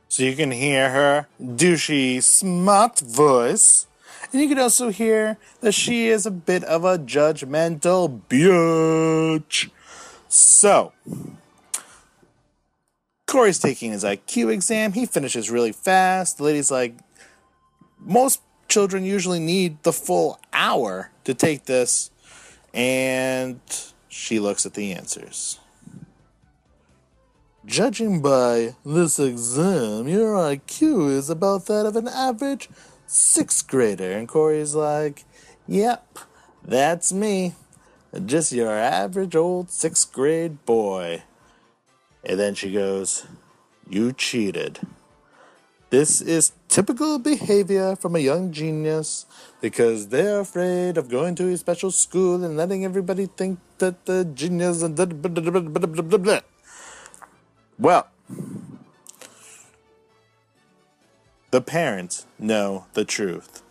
So 0.07 0.23
you 0.23 0.35
can 0.35 0.51
hear 0.51 0.91
her 0.91 1.27
douchey, 1.41 2.23
smart 2.23 2.99
voice. 2.99 3.87
And 4.31 4.41
you 4.41 4.47
can 4.47 4.59
also 4.59 4.89
hear 4.89 5.37
that 5.61 5.73
she 5.73 6.07
is 6.07 6.25
a 6.25 6.31
bit 6.31 6.63
of 6.63 6.85
a 6.85 6.97
judgmental 6.97 8.21
bitch. 8.29 9.69
So, 10.29 10.93
Corey's 13.35 13.59
taking 13.59 13.91
his 13.91 14.05
IQ 14.05 14.49
exam. 14.49 14.93
He 14.93 15.05
finishes 15.05 15.51
really 15.51 15.73
fast. 15.73 16.37
The 16.37 16.45
lady's 16.45 16.71
like, 16.71 16.95
most 17.99 18.39
children 18.69 19.03
usually 19.03 19.41
need 19.41 19.83
the 19.83 19.91
full 19.91 20.39
hour 20.53 21.11
to 21.25 21.33
take 21.33 21.65
this. 21.65 22.11
And 22.73 23.59
she 24.07 24.39
looks 24.39 24.65
at 24.65 24.75
the 24.75 24.93
answers. 24.93 25.59
Judging 27.65 28.21
by 28.21 28.75
this 28.85 29.19
exam, 29.19 30.07
your 30.07 30.35
IQ 30.35 31.11
is 31.11 31.29
about 31.29 31.65
that 31.65 31.85
of 31.85 31.97
an 31.97 32.07
average 32.07 32.69
sixth 33.05 33.67
grader. 33.67 34.13
And 34.13 34.29
Corey's 34.29 34.75
like, 34.75 35.25
Yep, 35.67 36.19
that's 36.63 37.11
me. 37.11 37.55
Just 38.25 38.53
your 38.53 38.71
average 38.71 39.35
old 39.35 39.71
sixth 39.71 40.13
grade 40.13 40.65
boy. 40.65 41.23
And 42.25 42.39
then 42.39 42.55
she 42.55 42.71
goes, 42.71 43.25
You 43.87 44.11
cheated. 44.11 44.79
This 45.91 46.19
is 46.19 46.51
typical 46.67 47.19
behavior 47.19 47.95
from 47.95 48.15
a 48.15 48.19
young 48.19 48.51
genius 48.51 49.25
because 49.61 50.09
they're 50.09 50.39
afraid 50.39 50.97
of 50.97 51.07
going 51.07 51.35
to 51.35 51.47
a 51.47 51.57
special 51.57 51.91
school 51.91 52.43
and 52.43 52.57
letting 52.57 52.83
everybody 52.83 53.27
think 53.27 53.59
that 53.77 54.05
the 54.05 54.25
genius 54.25 54.81
and 54.81 54.95
blah, 54.95 55.05
blah, 55.05 55.29
blah, 55.29 55.51
blah, 55.51 55.61
blah, 55.61 56.01
blah, 56.03 56.17
blah. 56.17 56.39
Well, 57.77 58.07
the 61.51 61.61
parents 61.61 62.25
know 62.39 62.87
the 62.93 63.05
truth. 63.05 63.61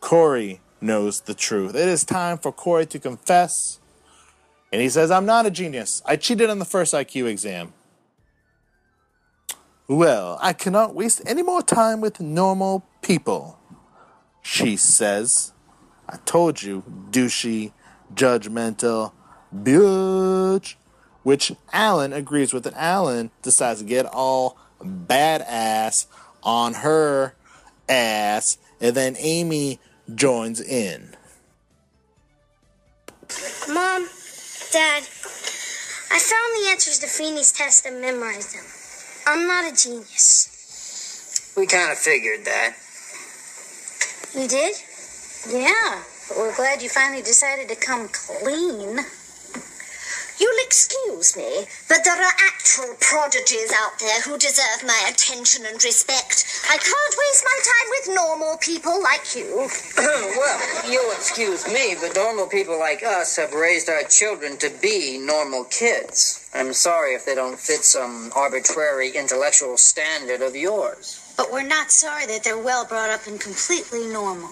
Corey 0.00 0.60
knows 0.80 1.22
the 1.22 1.34
truth. 1.34 1.74
It 1.74 1.88
is 1.88 2.04
time 2.04 2.38
for 2.38 2.52
Corey 2.52 2.86
to 2.86 2.98
confess. 2.98 3.80
And 4.72 4.82
he 4.82 4.88
says, 4.88 5.10
I'm 5.10 5.26
not 5.26 5.46
a 5.46 5.50
genius. 5.50 6.02
I 6.04 6.16
cheated 6.16 6.50
on 6.50 6.58
the 6.58 6.64
first 6.64 6.92
IQ 6.92 7.26
exam. 7.26 7.72
Well, 9.88 10.38
I 10.40 10.52
cannot 10.52 10.94
waste 10.94 11.20
any 11.26 11.42
more 11.42 11.62
time 11.62 12.00
with 12.00 12.20
normal 12.20 12.84
people, 13.02 13.58
she 14.40 14.76
says. 14.76 15.52
I 16.08 16.16
told 16.24 16.62
you, 16.62 16.82
douchey, 17.10 17.72
judgmental, 18.14 19.12
bitch. 19.54 20.76
Which 21.22 21.52
Alan 21.72 22.12
agrees 22.12 22.52
with, 22.52 22.66
and 22.66 22.76
Alan 22.76 23.30
decides 23.42 23.80
to 23.80 23.86
get 23.86 24.06
all 24.06 24.56
badass 24.80 26.06
on 26.42 26.74
her 26.74 27.34
ass, 27.88 28.58
and 28.80 28.96
then 28.96 29.14
Amy 29.18 29.78
joins 30.12 30.60
in. 30.60 31.14
Mom, 33.68 34.08
Dad, 34.72 35.02
I 36.10 36.18
found 36.18 36.56
the 36.56 36.70
answers 36.70 36.98
to 36.98 37.06
Feeny's 37.06 37.52
test 37.52 37.86
and 37.86 38.00
memorized 38.00 38.56
them. 38.56 38.64
I'm 39.26 39.46
not 39.46 39.72
a 39.72 39.76
genius. 39.76 41.54
We 41.56 41.66
kind 41.66 41.92
of 41.92 41.98
figured 41.98 42.44
that. 42.44 42.74
You 44.34 44.48
did? 44.48 44.74
Yeah, 45.50 46.02
but 46.28 46.38
we're 46.38 46.56
glad 46.56 46.82
you 46.82 46.88
finally 46.88 47.22
decided 47.22 47.68
to 47.68 47.76
come 47.76 48.08
clean. 48.08 48.98
You'll 50.42 50.64
excuse 50.66 51.36
me, 51.36 51.66
but 51.88 52.02
there 52.02 52.20
are 52.20 52.32
actual 52.48 52.96
prodigies 52.98 53.72
out 53.78 53.96
there 54.00 54.22
who 54.22 54.36
deserve 54.36 54.82
my 54.84 55.08
attention 55.08 55.64
and 55.66 55.78
respect. 55.84 56.44
I 56.68 56.78
can't 56.78 57.16
waste 57.22 57.44
my 57.44 57.58
time 57.62 57.88
with 57.90 58.16
normal 58.16 58.56
people 58.56 59.00
like 59.00 59.36
you. 59.36 59.68
well, 59.98 60.90
you'll 60.90 61.12
excuse 61.12 61.64
me, 61.72 61.94
but 62.00 62.16
normal 62.16 62.48
people 62.48 62.76
like 62.76 63.04
us 63.04 63.36
have 63.36 63.52
raised 63.52 63.88
our 63.88 64.02
children 64.02 64.56
to 64.58 64.70
be 64.82 65.16
normal 65.16 65.62
kids. 65.62 66.50
I'm 66.52 66.72
sorry 66.72 67.14
if 67.14 67.24
they 67.24 67.36
don't 67.36 67.56
fit 67.58 67.84
some 67.84 68.32
arbitrary 68.34 69.10
intellectual 69.10 69.76
standard 69.76 70.42
of 70.42 70.56
yours. 70.56 71.20
But 71.36 71.52
we're 71.52 71.62
not 71.62 71.92
sorry 71.92 72.26
that 72.26 72.42
they're 72.42 72.58
well 72.58 72.84
brought 72.84 73.10
up 73.10 73.28
and 73.28 73.40
completely 73.40 74.08
normal. 74.08 74.50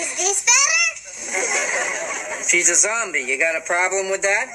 Is 0.00 0.16
this 0.16 0.44
better? 0.46 2.39
She's 2.50 2.68
a 2.68 2.74
zombie. 2.74 3.20
You 3.20 3.38
got 3.38 3.54
a 3.54 3.60
problem 3.60 4.10
with 4.10 4.22
that? 4.22 4.50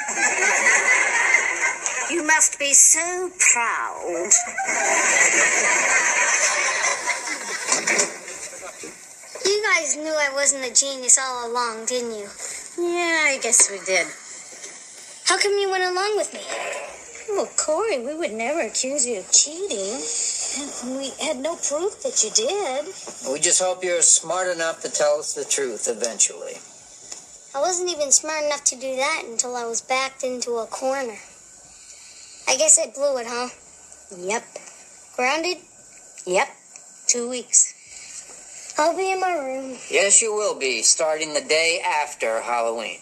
You 2.11 2.27
must 2.27 2.59
be 2.59 2.73
so 2.73 3.31
proud. 3.39 4.31
You 9.45 9.63
guys 9.63 9.95
knew 9.95 10.11
I 10.11 10.29
wasn't 10.33 10.65
a 10.65 10.73
genius 10.73 11.17
all 11.17 11.49
along, 11.49 11.85
didn't 11.85 12.11
you? 12.11 12.27
Yeah, 12.77 13.31
I 13.31 13.39
guess 13.41 13.71
we 13.71 13.79
did. 13.85 14.07
How 15.23 15.39
come 15.41 15.53
you 15.53 15.71
went 15.71 15.85
along 15.85 16.17
with 16.17 16.33
me? 16.33 16.41
Well, 17.29 17.49
Corey, 17.55 17.99
we 18.05 18.13
would 18.13 18.33
never 18.33 18.59
accuse 18.59 19.07
you 19.07 19.19
of 19.19 19.31
cheating. 19.31 20.03
We 20.99 21.11
had 21.25 21.37
no 21.37 21.55
proof 21.55 22.03
that 22.03 22.21
you 22.25 22.31
did. 22.31 22.93
We 23.31 23.39
just 23.39 23.61
hope 23.61 23.85
you're 23.85 24.01
smart 24.01 24.53
enough 24.53 24.81
to 24.81 24.91
tell 24.91 25.17
us 25.19 25.33
the 25.33 25.45
truth 25.45 25.87
eventually. 25.87 26.59
I 27.55 27.59
wasn't 27.61 27.89
even 27.89 28.11
smart 28.11 28.43
enough 28.43 28.65
to 28.65 28.75
do 28.75 28.97
that 28.97 29.23
until 29.25 29.55
I 29.55 29.63
was 29.63 29.79
backed 29.79 30.25
into 30.25 30.57
a 30.57 30.67
corner. 30.67 31.15
I 32.49 32.57
guess 32.57 32.77
I 32.77 32.91
blew 32.93 33.17
it, 33.17 33.27
huh? 33.29 33.47
Yep. 34.17 34.43
Grounded? 35.15 35.59
Yep. 36.25 36.49
Two 37.07 37.29
weeks. 37.29 38.75
I'll 38.77 38.97
be 38.97 39.09
in 39.09 39.21
my 39.21 39.37
room. 39.37 39.77
Yes, 39.89 40.21
you 40.21 40.35
will 40.35 40.59
be, 40.59 40.81
starting 40.81 41.33
the 41.33 41.39
day 41.39 41.81
after 41.81 42.41
Halloween. 42.41 42.99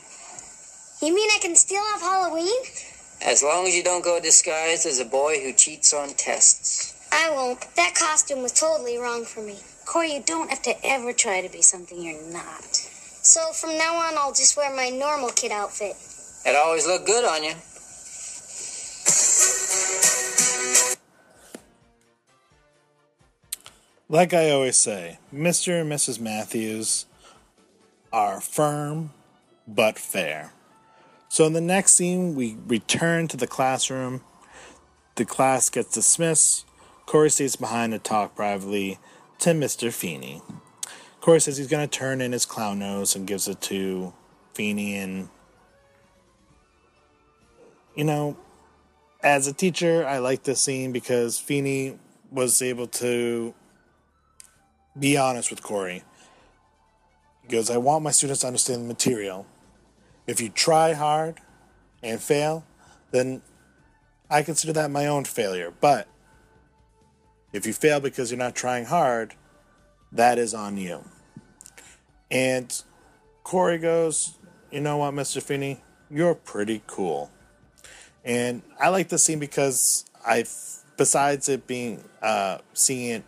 You 1.01 1.15
mean 1.15 1.31
I 1.33 1.39
can 1.41 1.55
steal 1.55 1.81
off 1.95 2.01
Halloween? 2.01 2.61
As 3.25 3.41
long 3.41 3.65
as 3.65 3.75
you 3.75 3.81
don't 3.81 4.03
go 4.03 4.19
disguised 4.19 4.85
as 4.85 4.99
a 4.99 5.05
boy 5.05 5.41
who 5.41 5.53
cheats 5.53 5.95
on 5.95 6.09
tests. 6.09 6.93
I 7.11 7.31
won't. 7.31 7.59
That 7.75 7.95
costume 7.95 8.43
was 8.43 8.51
totally 8.51 8.99
wrong 8.99 9.25
for 9.25 9.41
me. 9.41 9.57
Corey, 9.85 10.13
you 10.13 10.21
don't 10.23 10.51
have 10.51 10.61
to 10.61 10.75
ever 10.85 11.11
try 11.11 11.41
to 11.41 11.49
be 11.49 11.63
something 11.63 11.99
you're 11.99 12.21
not. 12.31 12.82
So 13.23 13.53
from 13.53 13.77
now 13.77 13.95
on, 13.95 14.17
I'll 14.17 14.33
just 14.33 14.57
wear 14.57 14.75
my 14.75 14.89
normal 14.89 15.29
kid 15.29 15.53
outfit. 15.53 15.95
It 16.45 16.57
always 16.57 16.85
looked 16.85 17.07
good 17.07 17.23
on 17.23 17.41
you. 17.41 17.53
Like 24.09 24.33
I 24.33 24.51
always 24.51 24.77
say, 24.77 25.19
Mr. 25.33 25.81
and 25.81 25.89
Mrs. 25.89 26.19
Matthews 26.19 27.05
are 28.11 28.41
firm 28.41 29.11
but 29.65 29.97
fair. 29.97 30.51
So 31.29 31.45
in 31.45 31.53
the 31.53 31.61
next 31.61 31.93
scene, 31.93 32.35
we 32.35 32.57
return 32.67 33.29
to 33.29 33.37
the 33.37 33.47
classroom. 33.47 34.21
The 35.15 35.23
class 35.23 35.69
gets 35.69 35.93
dismissed. 35.93 36.65
Corey 37.05 37.29
stays 37.29 37.55
behind 37.55 37.93
to 37.93 37.99
talk 37.99 38.35
privately 38.35 38.99
to 39.39 39.51
Mr. 39.51 39.93
Feeny. 39.93 40.41
Corey 41.23 41.39
says 41.39 41.55
he's 41.55 41.67
going 41.67 41.87
to 41.87 41.97
turn 41.99 42.19
in 42.19 42.33
his 42.33 42.45
clown 42.45 42.79
nose 42.79 43.15
and 43.15 43.25
gives 43.25 43.47
it 43.47 43.61
to 43.61 44.11
Feeny. 44.53 44.97
And, 44.97 45.29
you 47.95 48.03
know, 48.03 48.35
as 49.21 49.47
a 49.47 49.53
teacher, 49.53 50.05
I 50.05 50.17
like 50.17 50.43
this 50.43 50.59
scene 50.59 50.91
because 50.91 51.39
Feeny 51.39 51.97
was 52.29 52.61
able 52.61 52.87
to 52.87 53.53
be 54.99 55.15
honest 55.15 55.49
with 55.49 55.63
Corey. 55.63 56.03
He 57.43 57.47
goes, 57.47 57.69
I 57.69 57.77
want 57.77 58.03
my 58.03 58.11
students 58.11 58.41
to 58.41 58.47
understand 58.47 58.83
the 58.83 58.87
material. 58.87 59.45
If 60.27 60.41
you 60.41 60.49
try 60.49 60.91
hard 60.91 61.39
and 62.03 62.19
fail, 62.19 62.65
then 63.11 63.41
I 64.29 64.43
consider 64.43 64.73
that 64.73 64.91
my 64.91 65.07
own 65.07 65.23
failure. 65.23 65.71
But 65.79 66.09
if 67.53 67.65
you 67.65 67.71
fail 67.71 68.01
because 68.01 68.29
you're 68.29 68.37
not 68.37 68.55
trying 68.55 68.83
hard, 68.83 69.35
that 70.11 70.37
is 70.37 70.53
on 70.53 70.75
you. 70.75 71.05
And 72.33 72.81
Corey 73.43 73.77
goes, 73.77 74.39
You 74.71 74.81
know 74.81 74.97
what, 74.97 75.13
Mr. 75.13 75.41
Feeny? 75.41 75.81
You're 76.09 76.33
pretty 76.33 76.81
cool. 76.87 77.31
And 78.25 78.63
I 78.79 78.89
like 78.89 79.09
this 79.09 79.23
scene 79.23 79.39
because 79.39 80.05
I, 80.25 80.45
besides 80.97 81.47
it 81.47 81.67
being, 81.67 82.03
uh, 82.21 82.57
seeing 82.73 83.09
it 83.09 83.23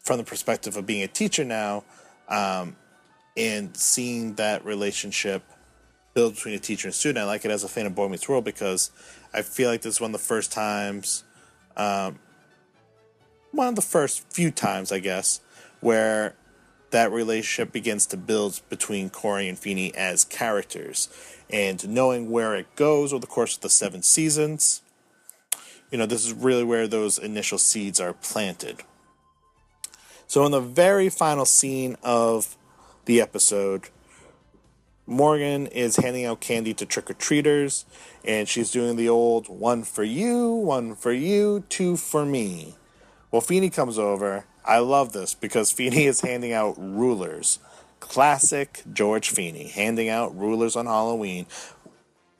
from 0.00 0.18
the 0.18 0.24
perspective 0.24 0.76
of 0.76 0.86
being 0.86 1.04
a 1.04 1.08
teacher 1.08 1.44
now, 1.44 1.84
um, 2.28 2.76
and 3.36 3.76
seeing 3.76 4.34
that 4.34 4.64
relationship 4.64 5.42
build 6.14 6.34
between 6.34 6.54
a 6.54 6.58
teacher 6.58 6.88
and 6.88 6.94
student, 6.94 7.22
I 7.22 7.26
like 7.26 7.44
it 7.44 7.50
as 7.50 7.62
a 7.62 7.68
fan 7.68 7.86
of 7.86 7.94
Boy 7.94 8.08
Meets 8.08 8.28
World 8.28 8.44
because 8.44 8.90
I 9.32 9.42
feel 9.42 9.70
like 9.70 9.82
this 9.82 9.94
is 9.94 10.00
one 10.00 10.14
of 10.14 10.20
the 10.20 10.26
first 10.26 10.50
times, 10.50 11.22
um, 11.76 12.18
one 13.52 13.68
of 13.68 13.76
the 13.76 13.82
first 13.82 14.28
few 14.32 14.50
times, 14.50 14.90
I 14.90 14.98
guess, 14.98 15.40
where 15.80 16.34
that 16.92 17.12
relationship 17.12 17.72
begins 17.72 18.06
to 18.06 18.16
build 18.16 18.60
between 18.68 19.10
Corey 19.10 19.48
and 19.48 19.58
Feeny 19.58 19.94
as 19.94 20.24
characters. 20.24 21.08
And 21.50 21.86
knowing 21.88 22.30
where 22.30 22.54
it 22.54 22.74
goes 22.76 23.12
over 23.12 23.20
the 23.20 23.26
course 23.26 23.56
of 23.56 23.62
the 23.62 23.68
seven 23.68 24.02
seasons, 24.02 24.80
you 25.90 25.98
know, 25.98 26.06
this 26.06 26.24
is 26.24 26.32
really 26.32 26.64
where 26.64 26.88
those 26.88 27.18
initial 27.18 27.58
seeds 27.58 28.00
are 28.00 28.14
planted. 28.14 28.80
So, 30.26 30.46
in 30.46 30.52
the 30.52 30.60
very 30.60 31.10
final 31.10 31.44
scene 31.44 31.96
of 32.02 32.56
the 33.04 33.20
episode, 33.20 33.90
Morgan 35.06 35.66
is 35.66 35.96
handing 35.96 36.24
out 36.24 36.40
candy 36.40 36.72
to 36.74 36.86
trick 36.86 37.10
or 37.10 37.14
treaters, 37.14 37.84
and 38.24 38.48
she's 38.48 38.70
doing 38.70 38.96
the 38.96 39.10
old 39.10 39.48
one 39.48 39.82
for 39.82 40.04
you, 40.04 40.50
one 40.52 40.94
for 40.94 41.12
you, 41.12 41.64
two 41.68 41.98
for 41.98 42.24
me. 42.24 42.76
Well, 43.30 43.42
Feeny 43.42 43.68
comes 43.68 43.98
over. 43.98 44.46
I 44.64 44.78
love 44.78 45.12
this 45.12 45.34
because 45.34 45.72
Feeny 45.72 46.04
is 46.04 46.20
handing 46.20 46.52
out 46.52 46.74
rulers. 46.78 47.58
Classic 48.00 48.82
George 48.92 49.30
Feeny, 49.30 49.68
handing 49.68 50.08
out 50.08 50.36
rulers 50.36 50.76
on 50.76 50.86
Halloween, 50.86 51.46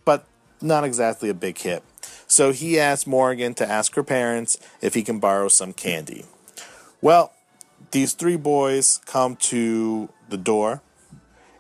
but 0.05 0.27
not 0.61 0.85
exactly 0.85 1.29
a 1.29 1.35
big 1.35 1.59
hit. 1.59 1.83
So 2.27 2.53
he 2.53 2.79
asks 2.79 3.07
Morgan 3.07 3.55
to 3.55 3.71
ask 3.71 3.95
her 3.95 4.03
parents 4.03 4.59
if 4.81 4.95
he 4.95 5.03
can 5.03 5.19
borrow 5.19 5.49
some 5.49 5.73
candy. 5.73 6.25
Well, 7.01 7.33
these 7.91 8.15
three 8.15 8.37
boys 8.37 9.01
come 9.07 9.37
to 9.37 10.09
the 10.29 10.37
door, 10.37 10.83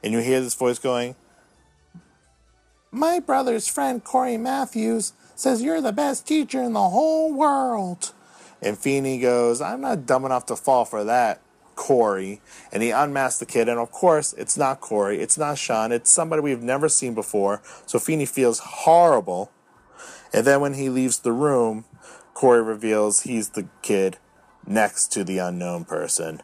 and 0.02 0.12
you 0.12 0.20
hear 0.20 0.40
this 0.40 0.54
voice 0.54 0.78
going, 0.78 1.14
My 2.90 3.20
brother's 3.20 3.68
friend 3.68 4.02
Corey 4.02 4.36
Matthews 4.36 5.12
says 5.34 5.62
you're 5.62 5.80
the 5.80 5.92
best 5.92 6.26
teacher 6.26 6.62
in 6.62 6.72
the 6.72 6.88
whole 6.88 7.32
world. 7.32 8.12
And 8.62 8.78
Feeny 8.78 9.18
goes, 9.18 9.60
I'm 9.60 9.80
not 9.80 10.06
dumb 10.06 10.24
enough 10.24 10.46
to 10.46 10.56
fall 10.56 10.84
for 10.84 11.02
that, 11.04 11.42
Corey. 11.74 12.40
And 12.72 12.82
he 12.82 12.90
unmasks 12.90 13.40
the 13.40 13.46
kid, 13.46 13.68
and 13.68 13.78
of 13.78 13.90
course, 13.90 14.32
it's 14.34 14.56
not 14.56 14.80
Corey, 14.80 15.18
it's 15.18 15.36
not 15.36 15.58
Shawn, 15.58 15.90
it's 15.90 16.10
somebody 16.10 16.40
we've 16.42 16.62
never 16.62 16.88
seen 16.88 17.14
before. 17.14 17.60
So 17.86 17.98
Feeny 17.98 18.26
feels 18.26 18.60
horrible. 18.60 19.50
And 20.32 20.46
then 20.46 20.60
when 20.60 20.74
he 20.74 20.88
leaves 20.88 21.18
the 21.18 21.32
room, 21.32 21.84
Corey 22.34 22.62
reveals 22.62 23.22
he's 23.22 23.50
the 23.50 23.68
kid 23.82 24.18
next 24.66 25.08
to 25.12 25.24
the 25.24 25.38
unknown 25.38 25.84
person. 25.84 26.40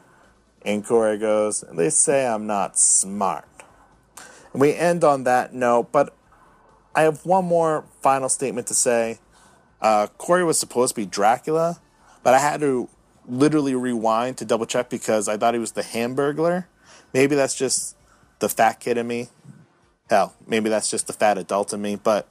And 0.63 0.85
Corey 0.85 1.19
goes, 1.19 1.65
They 1.73 1.91
say 1.91 2.27
I'm 2.27 2.47
not 2.47 2.79
smart. 2.79 3.47
And 4.53 4.61
we 4.61 4.75
end 4.75 5.05
on 5.05 5.25
that 5.25 5.55
note, 5.55 5.93
but 5.93 6.15
I 6.95 7.03
have 7.03 7.25
one 7.25 7.45
more 7.45 7.85
final 8.03 8.29
statement 8.29 8.67
to 8.67 8.75
say. 8.75 9.21
Uh, 9.81 10.09
Corey 10.19 10.43
was 10.43 10.59
supposed 10.59 10.95
to 10.95 11.01
be 11.01 11.07
Dracula, 11.07 11.81
but 12.29 12.35
I 12.35 12.41
had 12.41 12.61
to 12.61 12.91
literally 13.27 13.75
rewind 13.75 14.37
to 14.37 14.45
double 14.45 14.67
check 14.67 14.91
because 14.91 15.29
I 15.29 15.39
thought 15.39 15.55
he 15.55 15.61
was 15.61 15.73
the 15.73 15.81
Hamburglar. 15.81 16.67
Maybe 17.15 17.35
that's 17.35 17.55
just 17.55 17.97
the 18.41 18.51
fat 18.51 18.81
kid 18.81 18.99
in 18.99 19.07
me. 19.07 19.29
Hell, 20.11 20.35
maybe 20.47 20.69
that's 20.69 20.91
just 20.91 21.07
the 21.07 21.15
fat 21.15 21.39
adult 21.39 21.73
in 21.73 21.81
me, 21.81 21.97
but 21.97 22.29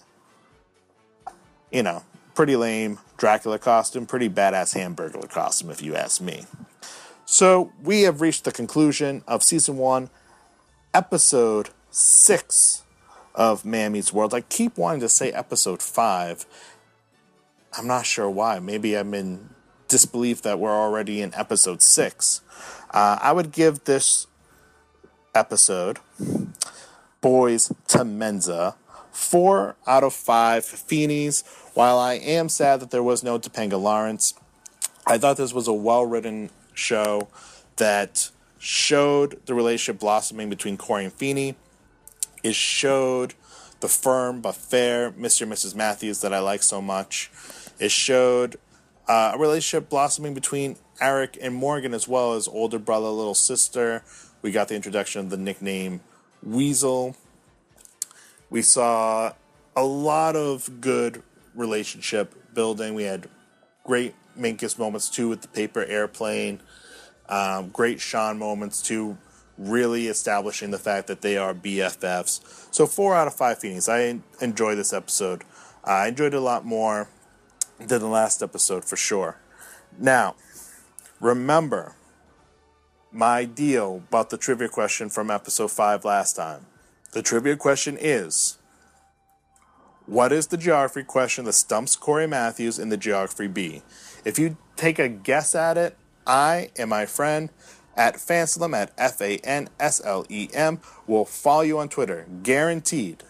you 1.72 1.82
know, 1.82 2.04
pretty 2.36 2.56
lame 2.56 3.00
Dracula 3.18 3.58
costume, 3.58 4.06
pretty 4.06 4.30
badass 4.30 4.76
Hamburglar 4.78 5.28
costume, 5.28 5.72
if 5.72 5.82
you 5.82 5.96
ask 5.96 6.22
me. 6.22 6.46
So 7.26 7.74
we 7.82 8.04
have 8.04 8.22
reached 8.22 8.44
the 8.44 8.52
conclusion 8.52 9.24
of 9.28 9.42
season 9.42 9.78
one, 9.78 10.12
episode 10.94 11.72
six 11.90 12.84
of 13.34 13.66
Man 13.66 13.94
Meets 13.94 14.14
World. 14.14 14.36
I 14.36 14.42
keep 14.42 14.78
wanting 14.78 15.00
to 15.00 15.10
say 15.10 15.32
episode 15.32 15.82
five. 15.82 16.46
I'm 17.76 17.88
not 17.88 18.06
sure 18.06 18.30
why. 18.30 18.60
Maybe 18.60 18.94
I'm 18.94 19.16
in 19.16 19.57
disbelief 19.88 20.42
that 20.42 20.60
we're 20.60 20.72
already 20.72 21.22
in 21.22 21.34
episode 21.36 21.82
six. 21.82 22.42
Uh, 22.92 23.18
I 23.22 23.32
would 23.32 23.52
give 23.52 23.84
this 23.84 24.28
episode, 25.34 26.00
Boys 27.22 27.72
II 27.96 28.06
Mensa, 28.06 28.76
four 29.12 29.76
out 29.86 30.04
of 30.04 30.14
five 30.14 30.64
Feenies. 30.64 31.44
While 31.74 32.00
I 32.00 32.14
am 32.14 32.50
sad 32.50 32.80
that 32.80 32.92
there 32.92 33.04
was 33.04 33.24
no 33.24 33.38
Topanga 33.38 33.80
Lawrence, 33.80 34.34
I 35.06 35.18
thought 35.18 35.38
this 35.38 35.54
was 35.54 35.68
a 35.68 35.74
well 35.74 36.06
written 36.06 36.50
show 36.74 37.30
that 37.78 38.30
showed 38.60 39.46
the 39.46 39.54
relationship 39.54 40.00
blossoming 40.00 40.50
between 40.50 40.78
Corey 40.78 41.06
and 41.06 41.14
Feeney. 41.14 41.56
It 42.44 42.56
showed 42.56 43.34
the 43.80 43.88
firm 43.88 44.42
but 44.42 44.56
fair 44.56 45.12
Mr. 45.12 45.44
and 45.44 45.52
Mrs. 45.52 45.76
Matthews 45.76 46.22
that 46.22 46.34
I 46.34 46.40
like 46.40 46.64
so 46.64 46.82
much. 46.82 47.32
It 47.80 47.92
showed 47.92 48.58
uh, 49.08 49.32
a 49.34 49.38
relationship 49.38 49.90
blossoming 49.90 50.34
between 50.34 50.78
Eric 51.00 51.38
and 51.42 51.56
Morgan 51.56 51.94
as 51.94 52.08
well 52.08 52.34
as 52.34 52.48
older 52.48 52.80
brother, 52.80 53.08
little 53.08 53.36
sister. 53.36 54.04
We 54.42 54.52
got 54.52 54.68
the 54.68 54.76
introduction 54.76 55.22
of 55.22 55.30
the 55.30 55.38
nickname 55.38 56.02
Weasel. 56.44 57.16
We 58.50 58.62
saw 58.62 59.34
a 59.76 59.84
lot 59.84 60.36
of 60.36 60.82
good 60.82 61.24
relationship 61.56 62.54
building. 62.54 62.94
We 62.94 63.04
had 63.04 63.30
great 63.84 64.16
Minkus 64.38 64.78
moments 64.78 65.10
too 65.10 65.30
with 65.30 65.42
the 65.42 65.48
paper 65.48 65.84
airplane. 65.84 66.62
Um, 67.30 67.70
great 67.70 68.00
Shawn 68.00 68.38
moments 68.38 68.82
too, 68.82 69.18
really 69.58 70.08
establishing 70.08 70.72
the 70.72 70.78
fact 70.78 71.08
that 71.08 71.22
they 71.22 71.38
are 71.38 71.54
BFFs. 71.54 72.74
So 72.74 72.86
four 72.86 73.16
out 73.16 73.28
of 73.28 73.34
five 73.34 73.60
Feenies. 73.60 73.90
I 73.90 74.20
enjoy 74.44 74.76
this 74.76 74.94
episode. 74.94 75.44
I 75.84 76.08
enjoyed 76.08 76.34
it 76.34 76.38
a 76.38 76.42
lot 76.42 76.66
more 76.66 77.10
than 77.80 78.02
the 78.02 78.08
last 78.08 78.42
episode 78.42 78.86
for 78.86 78.96
sure. 78.96 79.38
Now, 79.98 80.36
remember 81.20 81.96
my 83.12 83.46
deal 83.46 84.04
about 84.10 84.30
the 84.30 84.38
trivia 84.38 84.68
question 84.68 85.10
from 85.10 85.32
episode 85.32 85.72
five 85.72 86.06
last 86.06 86.36
time. 86.36 86.66
The 87.14 87.22
trivia 87.22 87.56
question 87.56 87.98
is 88.00 88.58
What 90.06 90.32
is 90.32 90.48
the 90.48 90.58
geography 90.58 91.04
question 91.04 91.46
that 91.46 91.54
stumps 91.54 91.96
Corey 91.96 92.28
Matthews 92.28 92.78
in 92.80 92.90
the 92.90 92.98
Geography 92.98 93.48
Bee? 93.48 93.82
If 94.26 94.38
you 94.38 94.58
take 94.76 95.00
a 95.00 95.08
guess 95.08 95.56
at 95.56 95.78
it, 95.78 95.98
I 96.26 96.70
and 96.78 96.90
my 96.90 97.06
friend 97.06 97.50
at 97.96 98.16
Fanslem 98.16 98.76
at 98.76 98.92
F 98.98 99.22
A 99.22 99.38
N 99.38 99.70
S 99.80 100.02
L 100.04 100.26
E 100.30 100.50
M 100.54 100.80
will 101.08 101.26
follow 101.26 101.62
you 101.62 101.80
on 101.80 101.90
Twitter. 101.90 102.28
Guaranteed. 102.44 103.24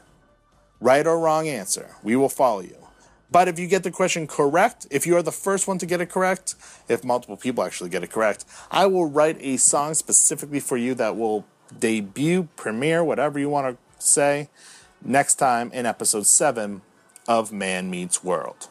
Right 0.79 1.07
or 1.07 1.19
wrong 1.19 1.47
answer, 1.47 1.95
we 2.03 2.15
will 2.15 2.29
follow 2.29 2.61
you. 2.61 2.76
But 3.29 3.47
if 3.47 3.59
you 3.59 3.67
get 3.67 3.83
the 3.83 3.91
question 3.91 4.25
correct, 4.25 4.87
if 4.89 5.05
you 5.05 5.17
are 5.17 5.21
the 5.21 5.31
first 5.31 5.67
one 5.67 5.77
to 5.79 5.85
get 5.85 5.99
it 5.99 6.09
correct, 6.09 6.55
if 6.87 7.03
multiple 7.03 7.37
people 7.37 7.63
actually 7.63 7.89
get 7.89 8.03
it 8.03 8.11
correct, 8.11 8.45
I 8.71 8.85
will 8.85 9.05
write 9.05 9.37
a 9.41 9.57
song 9.57 9.93
specifically 9.95 10.59
for 10.61 10.77
you 10.77 10.93
that 10.95 11.17
will 11.17 11.45
debut, 11.77 12.47
premiere, 12.55 13.03
whatever 13.03 13.37
you 13.37 13.49
want 13.49 13.77
to 13.77 14.05
say, 14.05 14.49
next 15.03 15.35
time 15.35 15.71
in 15.73 15.85
episode 15.85 16.25
7 16.25 16.81
of 17.27 17.51
Man 17.51 17.89
Meets 17.89 18.23
World. 18.23 18.69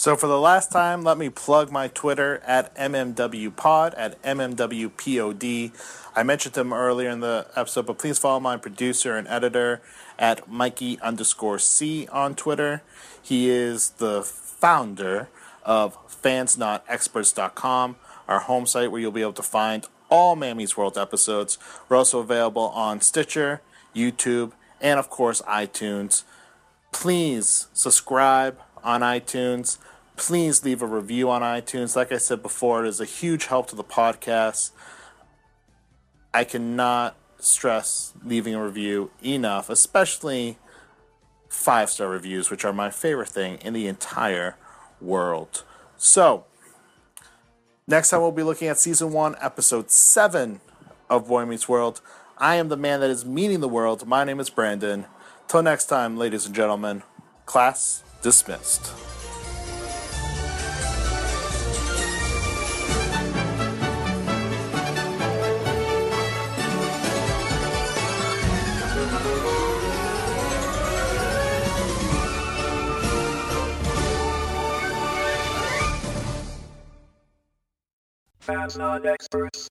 So 0.00 0.16
for 0.16 0.28
the 0.28 0.40
last 0.40 0.72
time, 0.72 1.02
let 1.02 1.18
me 1.18 1.28
plug 1.28 1.70
my 1.70 1.88
Twitter 1.88 2.40
at 2.46 2.74
MMWPod, 2.74 3.92
at 3.98 4.22
MMWPOD. 4.22 5.72
I 6.16 6.22
mentioned 6.22 6.54
them 6.54 6.72
earlier 6.72 7.10
in 7.10 7.20
the 7.20 7.46
episode, 7.54 7.84
but 7.84 7.98
please 7.98 8.18
follow 8.18 8.40
my 8.40 8.56
producer 8.56 9.14
and 9.18 9.28
editor 9.28 9.82
at 10.20 10.48
Mikey 10.48 11.00
underscore 11.00 11.58
C 11.58 12.06
on 12.12 12.36
Twitter. 12.36 12.82
He 13.20 13.48
is 13.48 13.90
the 13.90 14.22
founder 14.22 15.28
of 15.64 15.96
fansnotexperts.com, 16.08 17.96
our 18.28 18.40
home 18.40 18.66
site 18.66 18.92
where 18.92 19.00
you'll 19.00 19.10
be 19.10 19.22
able 19.22 19.32
to 19.32 19.42
find 19.42 19.86
all 20.10 20.36
Man 20.36 20.58
Meets 20.58 20.76
World 20.76 20.98
episodes. 20.98 21.56
We're 21.88 21.96
also 21.96 22.20
available 22.20 22.68
on 22.68 23.00
Stitcher, 23.00 23.62
YouTube, 23.96 24.52
and 24.80 24.98
of 24.98 25.08
course 25.08 25.40
iTunes. 25.42 26.24
Please 26.92 27.68
subscribe 27.72 28.60
on 28.84 29.00
iTunes. 29.00 29.78
Please 30.16 30.64
leave 30.64 30.82
a 30.82 30.86
review 30.86 31.30
on 31.30 31.40
iTunes. 31.40 31.96
Like 31.96 32.12
I 32.12 32.18
said 32.18 32.42
before, 32.42 32.84
it 32.84 32.88
is 32.88 33.00
a 33.00 33.06
huge 33.06 33.46
help 33.46 33.68
to 33.68 33.76
the 33.76 33.84
podcast. 33.84 34.72
I 36.34 36.44
cannot 36.44 37.16
stress 37.44 38.12
leaving 38.24 38.54
a 38.54 38.64
review 38.64 39.10
enough, 39.22 39.70
especially 39.70 40.58
five 41.48 41.90
star 41.90 42.08
reviews, 42.08 42.50
which 42.50 42.64
are 42.64 42.72
my 42.72 42.90
favorite 42.90 43.28
thing 43.28 43.58
in 43.62 43.72
the 43.72 43.86
entire 43.86 44.56
world. 45.00 45.64
So, 45.96 46.44
next 47.86 48.10
time 48.10 48.20
we'll 48.20 48.32
be 48.32 48.42
looking 48.42 48.68
at 48.68 48.78
season 48.78 49.12
one, 49.12 49.34
episode 49.40 49.90
seven 49.90 50.60
of 51.08 51.28
Boy 51.28 51.44
Meets 51.44 51.68
World. 51.68 52.00
I 52.38 52.56
am 52.56 52.68
the 52.68 52.76
man 52.76 53.00
that 53.00 53.10
is 53.10 53.26
meeting 53.26 53.60
the 53.60 53.68
world. 53.68 54.06
My 54.06 54.24
name 54.24 54.40
is 54.40 54.48
Brandon. 54.48 55.06
Till 55.48 55.62
next 55.62 55.86
time, 55.86 56.16
ladies 56.16 56.46
and 56.46 56.54
gentlemen, 56.54 57.02
class 57.44 58.02
dismissed. 58.22 59.09
Fans 78.50 78.76
not 78.76 79.06
experts. 79.06 79.70